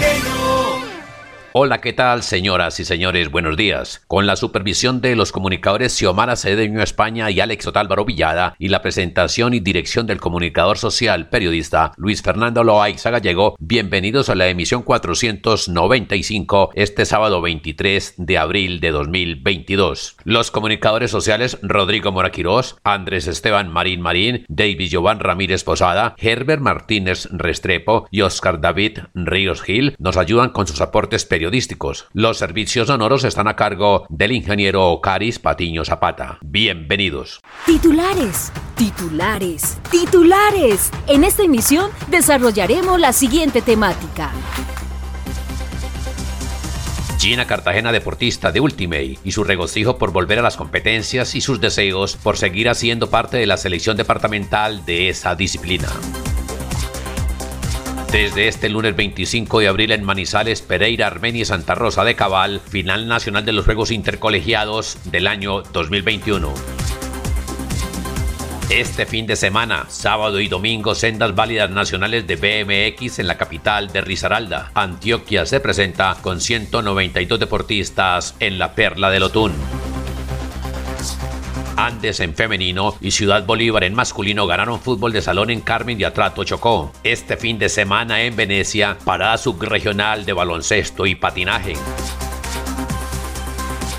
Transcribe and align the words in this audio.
La 0.00 0.33
Hola, 1.56 1.80
¿qué 1.80 1.92
tal, 1.92 2.24
señoras 2.24 2.80
y 2.80 2.84
señores? 2.84 3.30
Buenos 3.30 3.56
días. 3.56 4.02
Con 4.08 4.26
la 4.26 4.34
supervisión 4.34 5.00
de 5.00 5.14
los 5.14 5.30
comunicadores 5.30 5.96
Xiomara 5.96 6.34
Cedeño 6.34 6.82
España 6.82 7.30
y 7.30 7.38
Alex 7.38 7.68
Otálvaro 7.68 8.04
Villada 8.04 8.56
y 8.58 8.70
la 8.70 8.82
presentación 8.82 9.54
y 9.54 9.60
dirección 9.60 10.08
del 10.08 10.20
comunicador 10.20 10.78
social 10.78 11.28
periodista 11.28 11.92
Luis 11.96 12.22
Fernando 12.22 12.64
Loaiza 12.64 13.10
Gallego, 13.10 13.54
bienvenidos 13.60 14.30
a 14.30 14.34
la 14.34 14.48
emisión 14.48 14.82
495 14.82 16.70
este 16.74 17.04
sábado 17.04 17.40
23 17.40 18.14
de 18.16 18.36
abril 18.36 18.80
de 18.80 18.90
2022. 18.90 20.16
Los 20.24 20.50
comunicadores 20.50 21.12
sociales 21.12 21.58
Rodrigo 21.62 22.10
Moraquirós, 22.10 22.78
Andrés 22.82 23.28
Esteban 23.28 23.72
Marín 23.72 24.00
Marín, 24.00 24.44
David 24.48 24.88
Giovanni 24.88 25.20
Ramírez 25.20 25.62
Posada, 25.62 26.16
Herbert 26.18 26.60
Martínez 26.60 27.28
Restrepo 27.30 28.08
y 28.10 28.22
Oscar 28.22 28.60
David 28.60 28.98
Ríos 29.14 29.62
Gil 29.62 29.94
nos 30.00 30.16
ayudan 30.16 30.50
con 30.50 30.66
sus 30.66 30.80
aportes 30.80 31.24
periodísticos 31.24 31.43
los 32.12 32.38
servicios 32.38 32.86
sonoros 32.86 33.24
están 33.24 33.48
a 33.48 33.56
cargo 33.56 34.06
del 34.08 34.32
ingeniero 34.32 35.00
Caris 35.02 35.38
Patiño 35.38 35.84
Zapata. 35.84 36.38
Bienvenidos. 36.42 37.40
Titulares, 37.66 38.52
titulares, 38.76 39.78
titulares. 39.90 40.90
En 41.06 41.24
esta 41.24 41.42
emisión 41.42 41.90
desarrollaremos 42.08 43.00
la 43.00 43.12
siguiente 43.12 43.62
temática. 43.62 44.30
Gina 47.18 47.46
Cartagena 47.46 47.90
deportista 47.90 48.52
de 48.52 48.60
Ultimate 48.60 49.18
y 49.24 49.32
su 49.32 49.44
regocijo 49.44 49.96
por 49.96 50.12
volver 50.12 50.38
a 50.38 50.42
las 50.42 50.56
competencias 50.56 51.34
y 51.34 51.40
sus 51.40 51.60
deseos 51.60 52.16
por 52.16 52.36
seguir 52.36 52.68
haciendo 52.68 53.08
parte 53.08 53.38
de 53.38 53.46
la 53.46 53.56
selección 53.56 53.96
departamental 53.96 54.84
de 54.84 55.08
esa 55.08 55.34
disciplina. 55.34 55.88
Desde 58.14 58.46
este 58.46 58.68
lunes 58.68 58.94
25 58.94 59.58
de 59.58 59.66
abril 59.66 59.90
en 59.90 60.04
Manizales, 60.04 60.62
Pereira, 60.62 61.08
Armenia 61.08 61.42
y 61.42 61.44
Santa 61.44 61.74
Rosa 61.74 62.04
de 62.04 62.14
Cabal, 62.14 62.60
final 62.60 63.08
nacional 63.08 63.44
de 63.44 63.50
los 63.50 63.64
Juegos 63.64 63.90
Intercolegiados 63.90 64.98
del 65.06 65.26
año 65.26 65.62
2021. 65.62 66.54
Este 68.70 69.04
fin 69.04 69.26
de 69.26 69.34
semana, 69.34 69.86
sábado 69.88 70.38
y 70.38 70.46
domingo, 70.46 70.94
sendas 70.94 71.34
válidas 71.34 71.70
nacionales 71.70 72.24
de 72.28 72.36
BMX 72.36 73.18
en 73.18 73.26
la 73.26 73.36
capital 73.36 73.88
de 73.88 74.02
Risaralda. 74.02 74.70
Antioquia 74.74 75.44
se 75.44 75.58
presenta 75.58 76.16
con 76.22 76.40
192 76.40 77.40
deportistas 77.40 78.36
en 78.38 78.60
la 78.60 78.76
Perla 78.76 79.10
del 79.10 79.24
Otún. 79.24 79.50
Andes 81.76 82.20
en 82.20 82.34
femenino 82.34 82.96
y 83.00 83.10
Ciudad 83.10 83.44
Bolívar 83.44 83.84
en 83.84 83.94
masculino 83.94 84.46
ganaron 84.46 84.80
fútbol 84.80 85.12
de 85.12 85.22
salón 85.22 85.50
en 85.50 85.60
Carmen 85.60 85.98
de 85.98 86.06
Atrato 86.06 86.44
Chocó. 86.44 86.92
Este 87.02 87.36
fin 87.36 87.58
de 87.58 87.68
semana 87.68 88.22
en 88.22 88.36
Venecia, 88.36 88.96
parada 89.04 89.38
subregional 89.38 90.24
de 90.24 90.32
baloncesto 90.32 91.06
y 91.06 91.14
patinaje. 91.14 91.74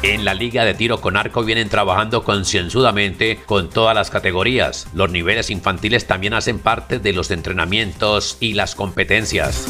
En 0.03 0.23
la 0.23 0.34
liga 0.34 0.64
de 0.64 0.75
tiro 0.75 1.02
con 1.02 1.18
arco 1.18 1.44
vienen 1.44 1.68
trabajando 1.68 2.24
concienzudamente 2.24 3.40
con 3.46 3.69
todas 3.69 3.96
las 3.96 4.12
categorías. 4.12 4.88
Los 4.94 5.09
niveles 5.09 5.50
infantiles 5.50 6.06
también 6.06 6.34
hacen 6.34 6.59
parte 6.59 7.00
de 7.00 7.12
los 7.12 7.31
entrenamientos 7.31 8.38
y 8.40 8.53
las 8.53 8.75
competencias. 8.75 9.68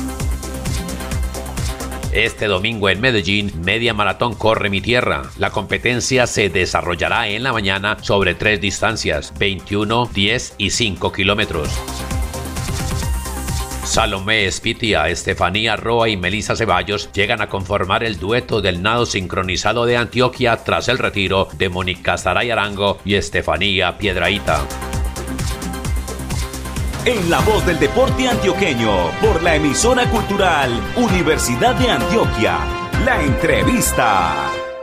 Este 2.16 2.48
domingo 2.48 2.88
en 2.88 3.02
Medellín, 3.02 3.52
Media 3.66 3.94
Maratón 3.94 4.36
Corre 4.36 4.70
Mi 4.70 4.80
Tierra. 4.80 5.24
La 5.38 5.50
competencia 5.50 6.28
se 6.28 6.48
desarrollará 6.48 7.28
en 7.28 7.44
la 7.44 7.52
mañana 7.52 7.98
sobre 8.02 8.36
tres 8.36 8.62
distancias, 8.62 9.34
21, 9.38 10.10
10 10.14 10.56
y 10.58 10.70
5 10.70 11.12
kilómetros. 11.12 11.68
Salomé 13.84 14.46
Espitia, 14.46 15.10
Estefanía 15.10 15.76
Roa 15.76 16.08
y 16.08 16.16
Melissa 16.16 16.56
Ceballos 16.56 17.12
llegan 17.12 17.42
a 17.42 17.50
conformar 17.50 18.02
el 18.06 18.18
dueto 18.18 18.62
del 18.62 18.82
nado 18.82 19.06
sincronizado 19.06 19.86
de 19.86 19.98
Antioquia 19.98 20.56
tras 20.64 20.88
el 20.88 21.00
retiro 21.00 21.50
de 21.58 21.68
Mónica 21.68 22.18
Saray 22.18 22.50
Arango 22.50 22.98
y 23.04 23.16
Estefanía 23.16 23.98
Piedraíta 23.98 24.66
en 27.06 27.30
la 27.30 27.40
voz 27.42 27.66
del 27.66 27.80
deporte 27.80 28.28
antioqueño 28.28 29.12
por 29.22 29.44
la 29.44 29.56
emisora 29.56 30.10
cultural 30.10 30.72
Universidad 30.96 31.76
de 31.76 31.92
Antioquia. 31.92 32.58
La 33.06 33.22
entrevista. 33.22 34.75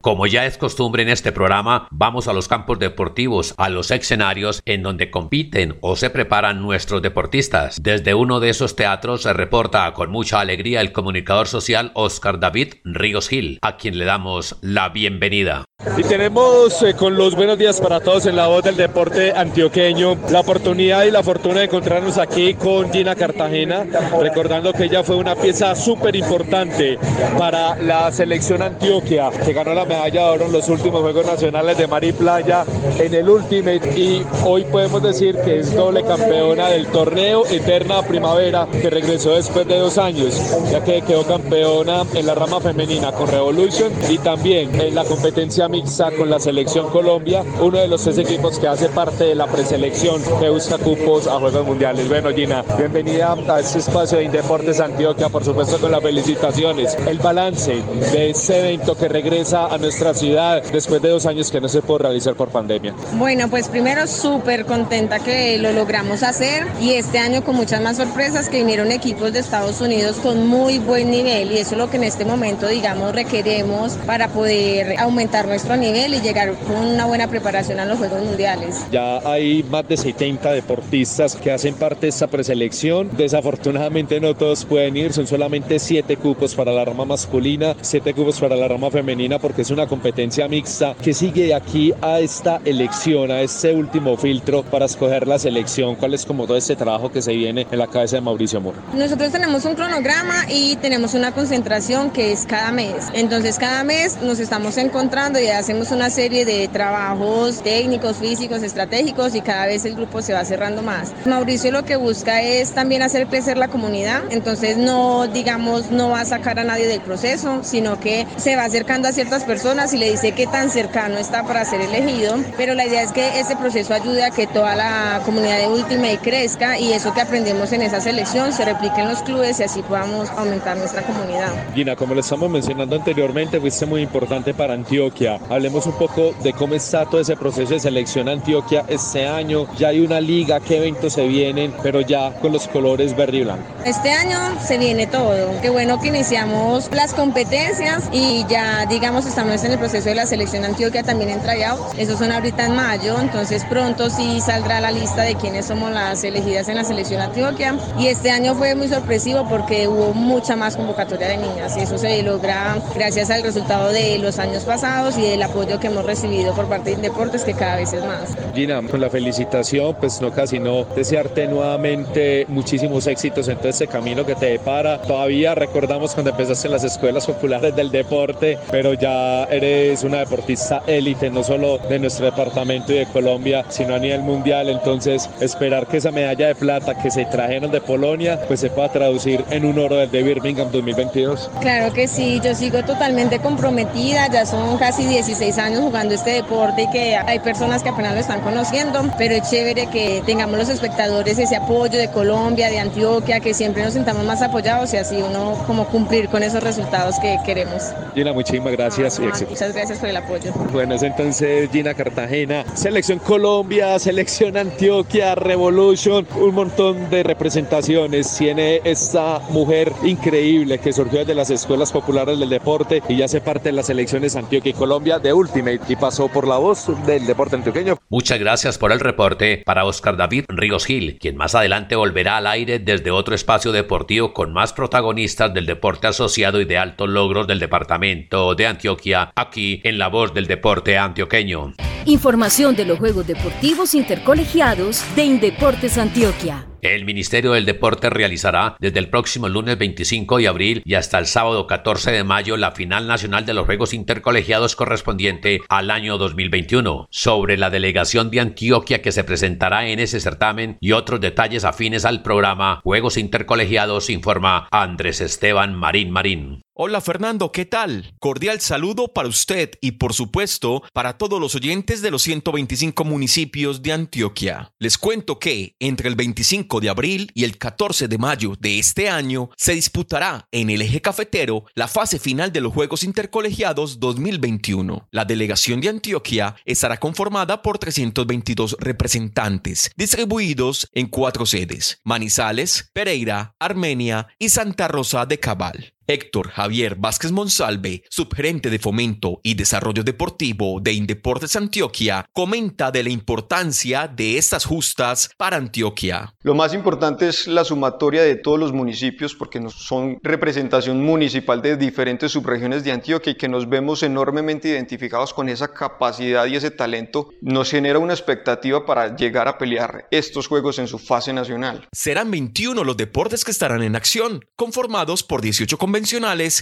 Como 0.00 0.28
ya 0.28 0.46
es 0.46 0.58
costumbre 0.58 1.02
en 1.02 1.08
este 1.08 1.32
programa, 1.32 1.88
vamos 1.90 2.28
a 2.28 2.32
los 2.32 2.46
campos 2.46 2.78
deportivos, 2.78 3.52
a 3.56 3.68
los 3.68 3.90
escenarios 3.90 4.62
en 4.64 4.84
donde 4.84 5.10
compiten 5.10 5.76
o 5.80 5.96
se 5.96 6.08
preparan 6.08 6.62
nuestros 6.62 7.02
deportistas. 7.02 7.78
Desde 7.82 8.14
uno 8.14 8.38
de 8.38 8.50
esos 8.50 8.76
teatros 8.76 9.22
se 9.22 9.32
reporta 9.32 9.92
con 9.94 10.10
mucha 10.10 10.38
alegría 10.38 10.80
el 10.80 10.92
comunicador 10.92 11.48
social 11.48 11.90
Oscar 11.94 12.38
David 12.38 12.74
Ríos 12.84 13.28
Gil, 13.28 13.58
a 13.60 13.76
quien 13.76 13.98
le 13.98 14.04
damos 14.04 14.56
la 14.60 14.88
bienvenida. 14.88 15.64
Y 15.96 16.02
tenemos 16.02 16.82
eh, 16.82 16.94
con 16.94 17.16
los 17.16 17.34
buenos 17.34 17.58
días 17.58 17.80
para 17.80 18.00
todos 18.00 18.26
en 18.26 18.36
la 18.36 18.48
voz 18.48 18.64
del 18.64 18.76
deporte 18.76 19.32
antioqueño 19.32 20.16
la 20.30 20.40
oportunidad 20.40 21.04
y 21.04 21.10
la 21.10 21.22
fortuna 21.22 21.60
de 21.60 21.66
encontrarnos 21.66 22.18
aquí 22.18 22.54
con 22.54 22.92
Gina 22.92 23.14
Cartagena, 23.14 23.84
recordando 24.20 24.72
que 24.72 24.84
ella 24.84 25.02
fue 25.02 25.16
una 25.16 25.36
pieza 25.36 25.74
súper 25.74 26.14
importante 26.16 26.98
para 27.38 27.76
la 27.76 28.10
selección 28.12 28.62
Antioquia, 28.62 29.30
que 29.30 29.52
ganó 29.52 29.72
la 29.72 29.84
medalla 29.84 29.97
de 30.04 30.18
oro 30.18 30.46
en 30.46 30.52
los 30.52 30.68
últimos 30.68 31.02
Juegos 31.02 31.26
Nacionales 31.26 31.76
de 31.76 31.86
Mar 31.86 32.02
y 32.04 32.12
Playa 32.12 32.64
en 32.98 33.12
el 33.12 33.28
Ultimate 33.28 33.98
y 33.98 34.24
hoy 34.46 34.64
podemos 34.64 35.02
decir 35.02 35.36
que 35.44 35.58
es 35.58 35.74
doble 35.74 36.02
campeona 36.02 36.68
del 36.68 36.86
torneo 36.86 37.44
Eterna 37.44 38.00
Primavera 38.02 38.66
que 38.70 38.88
regresó 38.88 39.34
después 39.34 39.66
de 39.66 39.76
dos 39.76 39.98
años, 39.98 40.34
ya 40.70 40.82
que 40.82 41.02
quedó 41.02 41.24
campeona 41.24 42.04
en 42.14 42.26
la 42.26 42.34
rama 42.34 42.60
femenina 42.60 43.12
con 43.12 43.28
Revolution 43.28 43.92
y 44.08 44.18
también 44.18 44.80
en 44.80 44.94
la 44.94 45.04
competencia 45.04 45.68
mixta 45.68 46.10
con 46.12 46.30
la 46.30 46.38
selección 46.38 46.88
Colombia, 46.90 47.44
uno 47.60 47.78
de 47.78 47.88
los 47.88 48.02
tres 48.02 48.18
equipos 48.18 48.58
que 48.58 48.68
hace 48.68 48.88
parte 48.88 49.24
de 49.24 49.34
la 49.34 49.46
preselección 49.46 50.22
que 50.40 50.48
busca 50.48 50.78
cupos 50.78 51.26
a 51.26 51.38
Juegos 51.38 51.66
Mundiales. 51.66 52.08
Bueno, 52.08 52.30
Gina, 52.30 52.64
bienvenida 52.78 53.36
a 53.48 53.60
este 53.60 53.80
espacio 53.80 54.18
de 54.18 54.24
Indeportes 54.24 54.80
Antioquia, 54.80 55.28
por 55.28 55.44
supuesto 55.44 55.78
con 55.78 55.90
las 55.90 56.02
felicitaciones. 56.02 56.96
El 57.06 57.18
balance 57.18 57.82
de 58.12 58.30
este 58.30 58.60
evento 58.60 58.96
que 58.96 59.08
regresa 59.08 59.66
a 59.66 59.77
nuestra 59.80 60.14
ciudad 60.14 60.62
después 60.72 61.00
de 61.02 61.08
dos 61.08 61.26
años 61.26 61.50
que 61.50 61.60
no 61.60 61.68
se 61.68 61.82
pudo 61.82 61.98
realizar 61.98 62.34
por 62.34 62.48
pandemia. 62.48 62.94
Bueno, 63.14 63.48
pues 63.48 63.68
primero 63.68 64.06
súper 64.06 64.66
contenta 64.66 65.20
que 65.20 65.58
lo 65.58 65.72
logramos 65.72 66.22
hacer 66.22 66.66
y 66.80 66.92
este 66.92 67.18
año 67.18 67.42
con 67.44 67.56
muchas 67.56 67.80
más 67.80 67.96
sorpresas 67.96 68.48
que 68.48 68.58
vinieron 68.58 68.92
equipos 68.92 69.32
de 69.32 69.40
Estados 69.40 69.80
Unidos 69.80 70.16
con 70.16 70.46
muy 70.46 70.78
buen 70.78 71.10
nivel 71.10 71.52
y 71.52 71.58
eso 71.58 71.72
es 71.72 71.78
lo 71.78 71.90
que 71.90 71.96
en 71.96 72.04
este 72.04 72.24
momento, 72.24 72.66
digamos, 72.66 73.14
requeremos 73.14 73.92
para 74.06 74.28
poder 74.28 74.98
aumentar 74.98 75.46
nuestro 75.46 75.76
nivel 75.76 76.14
y 76.14 76.20
llegar 76.20 76.54
con 76.66 76.76
una 76.76 77.06
buena 77.06 77.28
preparación 77.28 77.80
a 77.80 77.84
los 77.84 77.98
Juegos 77.98 78.22
Mundiales. 78.22 78.84
Ya 78.90 79.18
hay 79.24 79.62
más 79.64 79.86
de 79.88 79.96
70 79.96 80.52
deportistas 80.52 81.36
que 81.36 81.52
hacen 81.52 81.74
parte 81.74 82.06
de 82.06 82.08
esta 82.10 82.26
preselección. 82.26 83.10
Desafortunadamente 83.16 84.20
no 84.20 84.34
todos 84.34 84.64
pueden 84.64 84.96
ir, 84.96 85.12
son 85.12 85.26
solamente 85.26 85.78
7 85.78 86.16
cupos 86.16 86.54
para 86.54 86.72
la 86.72 86.84
rama 86.84 87.04
masculina, 87.04 87.74
7 87.80 88.14
cupos 88.14 88.40
para 88.40 88.56
la 88.56 88.68
rama 88.68 88.90
femenina 88.90 89.38
porque 89.38 89.64
es 89.68 89.72
una 89.72 89.86
competencia 89.86 90.48
mixta 90.48 90.94
que 90.94 91.12
sigue 91.12 91.44
de 91.44 91.54
aquí 91.54 91.92
a 92.00 92.20
esta 92.20 92.58
elección, 92.64 93.30
a 93.30 93.42
este 93.42 93.74
último 93.74 94.16
filtro 94.16 94.62
para 94.62 94.86
escoger 94.86 95.28
la 95.28 95.38
selección. 95.38 95.94
¿Cuál 95.94 96.14
es 96.14 96.24
como 96.24 96.46
todo 96.46 96.56
este 96.56 96.74
trabajo 96.74 97.12
que 97.12 97.20
se 97.20 97.34
viene 97.34 97.66
en 97.70 97.78
la 97.78 97.86
cabeza 97.86 98.16
de 98.16 98.22
Mauricio 98.22 98.62
Mora? 98.62 98.78
Nosotros 98.94 99.30
tenemos 99.30 99.66
un 99.66 99.74
cronograma 99.74 100.46
y 100.48 100.76
tenemos 100.76 101.12
una 101.12 101.32
concentración 101.32 102.10
que 102.10 102.32
es 102.32 102.46
cada 102.46 102.72
mes. 102.72 103.08
Entonces 103.12 103.58
cada 103.58 103.84
mes 103.84 104.16
nos 104.22 104.38
estamos 104.38 104.78
encontrando 104.78 105.38
y 105.38 105.48
hacemos 105.48 105.90
una 105.90 106.08
serie 106.08 106.46
de 106.46 106.66
trabajos 106.68 107.62
técnicos, 107.62 108.16
físicos, 108.16 108.62
estratégicos 108.62 109.34
y 109.34 109.42
cada 109.42 109.66
vez 109.66 109.84
el 109.84 109.96
grupo 109.96 110.22
se 110.22 110.32
va 110.32 110.46
cerrando 110.46 110.80
más. 110.80 111.12
Mauricio 111.26 111.72
lo 111.72 111.84
que 111.84 111.96
busca 111.96 112.40
es 112.40 112.72
también 112.72 113.02
hacer 113.02 113.26
crecer 113.26 113.58
la 113.58 113.68
comunidad, 113.68 114.22
entonces 114.30 114.78
no, 114.78 115.26
digamos, 115.26 115.90
no 115.90 116.08
va 116.08 116.22
a 116.22 116.24
sacar 116.24 116.58
a 116.58 116.64
nadie 116.64 116.86
del 116.86 117.02
proceso, 117.02 117.58
sino 117.62 118.00
que 118.00 118.26
se 118.38 118.56
va 118.56 118.64
acercando 118.64 119.08
a 119.08 119.12
ciertas 119.12 119.44
personas 119.44 119.57
personas 119.58 119.92
y 119.92 119.98
le 119.98 120.08
dice 120.08 120.30
qué 120.30 120.46
tan 120.46 120.70
cercano 120.70 121.18
está 121.18 121.42
para 121.42 121.64
ser 121.64 121.80
elegido, 121.80 122.36
pero 122.56 122.74
la 122.74 122.86
idea 122.86 123.02
es 123.02 123.10
que 123.10 123.40
ese 123.40 123.56
proceso 123.56 123.92
ayude 123.92 124.22
a 124.22 124.30
que 124.30 124.46
toda 124.46 124.76
la 124.76 125.20
comunidad 125.24 125.58
de 125.58 125.66
Ultimate 125.66 126.18
crezca 126.18 126.78
y 126.78 126.92
eso 126.92 127.12
que 127.12 127.22
aprendemos 127.22 127.72
en 127.72 127.82
esa 127.82 128.00
selección 128.00 128.52
se 128.52 128.64
replique 128.64 129.00
en 129.00 129.08
los 129.08 129.20
clubes 129.22 129.58
y 129.58 129.64
así 129.64 129.82
podamos 129.82 130.30
aumentar 130.36 130.76
nuestra 130.76 131.02
comunidad. 131.02 131.50
Gina, 131.74 131.96
como 131.96 132.14
lo 132.14 132.20
estamos 132.20 132.48
mencionando 132.48 132.94
anteriormente, 132.94 133.60
fuiste 133.60 133.84
muy 133.84 134.02
importante 134.02 134.54
para 134.54 134.74
Antioquia. 134.74 135.40
Hablemos 135.50 135.86
un 135.86 135.94
poco 135.94 136.32
de 136.40 136.52
cómo 136.52 136.74
está 136.74 137.04
todo 137.06 137.20
ese 137.20 137.34
proceso 137.34 137.74
de 137.74 137.80
selección 137.80 138.28
Antioquia 138.28 138.84
este 138.86 139.26
año. 139.26 139.66
Ya 139.76 139.88
hay 139.88 139.98
una 139.98 140.20
liga, 140.20 140.60
qué 140.60 140.76
eventos 140.76 141.14
se 141.14 141.26
vienen, 141.26 141.74
pero 141.82 142.00
ya 142.00 142.32
con 142.34 142.52
los 142.52 142.68
colores 142.68 143.16
verde 143.16 143.38
y 143.38 143.42
blanco. 143.42 143.64
Este 143.84 144.12
año 144.12 144.38
se 144.64 144.78
viene 144.78 145.08
todo. 145.08 145.60
Qué 145.60 145.68
bueno 145.68 146.00
que 146.00 146.06
iniciamos 146.06 146.88
las 146.92 147.12
competencias 147.12 148.08
y 148.12 148.46
ya, 148.48 148.86
digamos, 148.86 149.26
estamos 149.26 149.47
en 149.48 149.72
el 149.72 149.78
proceso 149.78 150.10
de 150.10 150.14
la 150.14 150.26
selección 150.26 150.62
Antioquia 150.62 151.02
también 151.02 151.30
en 151.30 151.40
tryout. 151.40 151.80
Esos 151.96 152.18
son 152.18 152.30
ahorita 152.32 152.66
en 152.66 152.76
mayo, 152.76 153.18
entonces 153.18 153.64
pronto 153.64 154.10
sí 154.10 154.42
saldrá 154.42 154.78
la 154.78 154.90
lista 154.90 155.22
de 155.22 155.36
quiénes 155.36 155.64
somos 155.66 155.90
las 155.90 156.22
elegidas 156.22 156.68
en 156.68 156.76
la 156.76 156.84
selección 156.84 157.22
Antioquia. 157.22 157.74
Y 157.98 158.08
este 158.08 158.30
año 158.30 158.54
fue 158.54 158.74
muy 158.74 158.88
sorpresivo 158.88 159.48
porque 159.48 159.88
hubo 159.88 160.12
mucha 160.12 160.54
más 160.54 160.76
convocatoria 160.76 161.28
de 161.28 161.38
niñas 161.38 161.76
y 161.78 161.80
eso 161.80 161.96
se 161.96 162.22
logra 162.22 162.76
gracias 162.94 163.30
al 163.30 163.42
resultado 163.42 163.90
de 163.90 164.18
los 164.18 164.38
años 164.38 164.64
pasados 164.64 165.16
y 165.16 165.22
del 165.22 165.42
apoyo 165.42 165.80
que 165.80 165.86
hemos 165.86 166.04
recibido 166.04 166.54
por 166.54 166.66
parte 166.66 166.90
de 166.90 166.96
Deportes 166.96 167.42
que 167.44 167.54
cada 167.54 167.76
vez 167.76 167.94
es 167.94 168.04
más. 168.04 168.36
Gina, 168.54 168.82
con 168.82 169.00
la 169.00 169.08
felicitación, 169.08 169.96
pues 169.98 170.20
no 170.20 170.30
casi 170.30 170.58
no 170.58 170.84
desearte 170.84 171.46
nuevamente 171.46 172.44
muchísimos 172.48 173.06
éxitos 173.06 173.48
en 173.48 173.56
todo 173.56 173.68
este 173.68 173.86
camino 173.86 174.26
que 174.26 174.34
te 174.34 174.46
depara. 174.46 175.00
Todavía 175.00 175.54
recordamos 175.54 176.12
cuando 176.12 176.32
empezaste 176.32 176.68
en 176.68 176.72
las 176.72 176.84
escuelas 176.84 177.26
populares 177.26 177.74
del 177.74 177.90
deporte, 177.90 178.58
pero 178.70 178.92
ya 178.92 179.37
eres 179.44 180.04
una 180.04 180.18
deportista 180.18 180.82
élite, 180.86 181.30
no 181.30 181.42
solo 181.42 181.78
de 181.78 181.98
nuestro 181.98 182.26
departamento 182.26 182.92
y 182.92 182.98
de 182.98 183.06
Colombia, 183.06 183.64
sino 183.68 183.94
a 183.94 183.98
nivel 183.98 184.22
mundial. 184.22 184.68
Entonces, 184.68 185.28
esperar 185.40 185.86
que 185.86 185.98
esa 185.98 186.10
medalla 186.10 186.48
de 186.48 186.54
plata 186.54 186.94
que 186.94 187.10
se 187.10 187.24
trajeron 187.26 187.70
de 187.70 187.80
Polonia, 187.80 188.40
pues 188.46 188.60
se 188.60 188.70
pueda 188.70 188.88
traducir 188.88 189.44
en 189.50 189.64
un 189.64 189.78
oro 189.78 189.96
del 189.96 190.10
de 190.10 190.22
Birmingham 190.22 190.70
2022. 190.70 191.50
Claro 191.60 191.92
que 191.92 192.08
sí, 192.08 192.40
yo 192.42 192.54
sigo 192.54 192.82
totalmente 192.82 193.38
comprometida, 193.40 194.28
ya 194.30 194.46
son 194.46 194.78
casi 194.78 195.06
16 195.06 195.58
años 195.58 195.80
jugando 195.80 196.14
este 196.14 196.30
deporte 196.30 196.82
y 196.82 196.90
que 196.90 197.16
hay 197.16 197.38
personas 197.40 197.82
que 197.82 197.90
apenas 197.90 198.14
lo 198.14 198.20
están 198.20 198.40
conociendo, 198.40 199.00
pero 199.18 199.34
es 199.34 199.50
chévere 199.50 199.86
que 199.86 200.22
tengamos 200.24 200.58
los 200.58 200.68
espectadores 200.68 201.38
ese 201.38 201.56
apoyo 201.56 201.98
de 201.98 202.10
Colombia, 202.10 202.68
de 202.68 202.78
Antioquia, 202.78 203.40
que 203.40 203.54
siempre 203.54 203.82
nos 203.82 203.94
sintamos 203.94 204.24
más 204.24 204.42
apoyados 204.42 204.92
y 204.94 204.96
así 204.96 205.16
uno 205.16 205.62
como 205.66 205.86
cumplir 205.86 206.28
con 206.28 206.42
esos 206.42 206.62
resultados 206.62 207.16
que 207.20 207.38
queremos. 207.44 207.82
Gina, 208.14 208.32
muchísimas 208.32 208.72
gracias 208.72 209.18
éxito. 209.28 209.50
Muchas 209.50 209.74
gracias 209.74 209.98
por 209.98 210.08
el 210.08 210.16
apoyo. 210.16 210.52
Bueno, 210.72 210.94
es 210.94 211.02
entonces 211.02 211.70
Gina 211.70 211.94
Cartagena, 211.94 212.64
Selección 212.74 213.18
Colombia, 213.18 213.98
Selección 213.98 214.56
Antioquia, 214.56 215.34
Revolution, 215.34 216.26
un 216.36 216.54
montón 216.54 217.10
de 217.10 217.22
representaciones. 217.22 218.36
Tiene 218.36 218.80
esta 218.84 219.40
mujer 219.50 219.92
increíble 220.02 220.78
que 220.78 220.92
surgió 220.92 221.20
desde 221.20 221.34
las 221.34 221.50
escuelas 221.50 221.92
populares 221.92 222.38
del 222.38 222.48
deporte 222.48 223.02
y 223.08 223.16
ya 223.16 223.26
hace 223.26 223.40
parte 223.40 223.68
de 223.68 223.72
las 223.72 223.86
selecciones 223.86 224.36
Antioquia 224.36 224.70
y 224.70 224.74
Colombia 224.74 225.18
de 225.18 225.32
Ultimate 225.32 225.80
y 225.88 225.96
pasó 225.96 226.28
por 226.28 226.46
la 226.46 226.58
voz 226.58 226.86
del 227.06 227.26
deporte 227.26 227.56
antioqueño. 227.56 227.98
Muchas 228.08 228.38
gracias 228.38 228.78
por 228.78 228.92
el 228.92 229.00
reporte 229.00 229.62
para 229.64 229.84
Oscar 229.84 230.16
David 230.16 230.44
Ríos 230.48 230.86
Gil, 230.86 231.18
quien 231.18 231.36
más 231.36 231.54
adelante 231.54 231.96
volverá 231.96 232.38
al 232.38 232.46
aire 232.46 232.78
desde 232.78 233.10
otro 233.10 233.34
espacio 233.34 233.72
deportivo 233.72 234.32
con 234.32 234.52
más 234.52 234.72
protagonistas 234.72 235.52
del 235.52 235.66
deporte 235.66 236.06
asociado 236.06 236.60
y 236.60 236.64
de 236.64 236.78
altos 236.78 237.08
logros 237.08 237.46
del 237.46 237.58
departamento 237.58 238.54
de 238.54 238.66
Antioquia, 238.66 239.17
aquí 239.34 239.80
en 239.84 239.98
La 239.98 240.08
Voz 240.08 240.32
del 240.34 240.46
Deporte 240.46 240.98
Antioqueño. 240.98 241.74
Información 242.04 242.76
de 242.76 242.84
los 242.84 242.98
Juegos 242.98 243.26
Deportivos 243.26 243.94
Intercolegiados 243.94 245.04
de 245.14 245.24
Indeportes 245.24 245.98
Antioquia. 245.98 246.67
El 246.80 247.04
Ministerio 247.04 247.52
del 247.52 247.66
Deporte 247.66 248.08
realizará 248.08 248.76
desde 248.78 249.00
el 249.00 249.10
próximo 249.10 249.48
lunes 249.48 249.76
25 249.78 250.38
de 250.38 250.46
abril 250.46 250.82
y 250.84 250.94
hasta 250.94 251.18
el 251.18 251.26
sábado 251.26 251.66
14 251.66 252.12
de 252.12 252.22
mayo 252.22 252.56
la 252.56 252.70
final 252.70 253.08
nacional 253.08 253.44
de 253.44 253.54
los 253.54 253.66
Juegos 253.66 253.94
Intercolegiados 253.94 254.76
correspondiente 254.76 255.60
al 255.68 255.90
año 255.90 256.18
2021. 256.18 257.08
Sobre 257.10 257.56
la 257.56 257.70
delegación 257.70 258.30
de 258.30 258.40
Antioquia 258.40 259.02
que 259.02 259.10
se 259.10 259.24
presentará 259.24 259.88
en 259.88 259.98
ese 259.98 260.20
certamen 260.20 260.78
y 260.80 260.92
otros 260.92 261.20
detalles 261.20 261.64
afines 261.64 262.04
al 262.04 262.22
programa 262.22 262.80
Juegos 262.84 263.16
Intercolegiados 263.16 264.08
informa 264.08 264.68
Andrés 264.70 265.20
Esteban 265.20 265.74
Marín 265.74 266.12
Marín. 266.12 266.62
Hola 266.80 267.00
Fernando, 267.00 267.50
¿qué 267.50 267.64
tal? 267.64 268.14
Cordial 268.20 268.60
saludo 268.60 269.08
para 269.08 269.26
usted 269.26 269.72
y 269.80 269.92
por 269.92 270.12
supuesto 270.12 270.84
para 270.92 271.18
todos 271.18 271.40
los 271.40 271.56
oyentes 271.56 272.02
de 272.02 272.12
los 272.12 272.22
125 272.22 273.04
municipios 273.04 273.82
de 273.82 273.92
Antioquia. 273.92 274.70
Les 274.78 274.96
cuento 274.96 275.40
que 275.40 275.74
entre 275.80 276.08
el 276.08 276.14
25 276.14 276.67
de 276.80 276.90
abril 276.90 277.30
y 277.34 277.44
el 277.44 277.56
14 277.56 278.06
de 278.06 278.18
mayo 278.18 278.52
de 278.60 278.78
este 278.78 279.08
año 279.08 279.50
se 279.56 279.72
disputará 279.72 280.46
en 280.52 280.70
el 280.70 280.82
eje 280.82 281.00
cafetero 281.00 281.64
la 281.74 281.88
fase 281.88 282.18
final 282.18 282.52
de 282.52 282.60
los 282.60 282.72
Juegos 282.74 283.02
Intercolegiados 283.02 283.98
2021. 283.98 285.08
La 285.10 285.24
delegación 285.24 285.80
de 285.80 285.88
Antioquia 285.88 286.54
estará 286.64 286.98
conformada 286.98 287.62
por 287.62 287.78
322 287.78 288.76
representantes 288.78 289.90
distribuidos 289.96 290.88
en 290.92 291.06
cuatro 291.06 291.46
sedes, 291.46 292.00
Manizales, 292.04 292.90
Pereira, 292.92 293.54
Armenia 293.58 294.28
y 294.38 294.50
Santa 294.50 294.88
Rosa 294.88 295.24
de 295.26 295.40
Cabal. 295.40 295.94
Héctor 296.10 296.48
Javier 296.48 296.96
Vázquez 296.96 297.32
Monsalve, 297.32 298.02
subgerente 298.08 298.70
de 298.70 298.78
Fomento 298.78 299.40
y 299.42 299.52
Desarrollo 299.52 300.02
Deportivo 300.02 300.80
de 300.80 300.94
Indeportes 300.94 301.54
Antioquia, 301.54 302.24
comenta 302.32 302.90
de 302.90 303.02
la 303.02 303.10
importancia 303.10 304.08
de 304.08 304.38
estas 304.38 304.64
justas 304.64 305.28
para 305.36 305.58
Antioquia. 305.58 306.34
Lo 306.40 306.54
más 306.54 306.72
importante 306.72 307.28
es 307.28 307.46
la 307.46 307.62
sumatoria 307.62 308.22
de 308.22 308.36
todos 308.36 308.58
los 308.58 308.72
municipios 308.72 309.34
porque 309.34 309.62
son 309.68 310.18
representación 310.22 311.04
municipal 311.04 311.60
de 311.60 311.76
diferentes 311.76 312.32
subregiones 312.32 312.84
de 312.84 312.92
Antioquia 312.92 313.32
y 313.32 313.36
que 313.36 313.50
nos 313.50 313.68
vemos 313.68 314.02
enormemente 314.02 314.68
identificados 314.68 315.34
con 315.34 315.50
esa 315.50 315.74
capacidad 315.74 316.46
y 316.46 316.56
ese 316.56 316.70
talento, 316.70 317.28
nos 317.42 317.70
genera 317.70 317.98
una 317.98 318.14
expectativa 318.14 318.86
para 318.86 319.14
llegar 319.14 319.46
a 319.46 319.58
pelear 319.58 320.08
estos 320.10 320.46
juegos 320.46 320.78
en 320.78 320.88
su 320.88 320.98
fase 320.98 321.34
nacional. 321.34 321.86
Serán 321.92 322.30
21 322.30 322.82
los 322.82 322.96
deportes 322.96 323.44
que 323.44 323.50
estarán 323.50 323.82
en 323.82 323.94
acción, 323.94 324.42
conformados 324.56 325.22
por 325.22 325.42
18 325.42 325.76
convenciones 325.76 325.97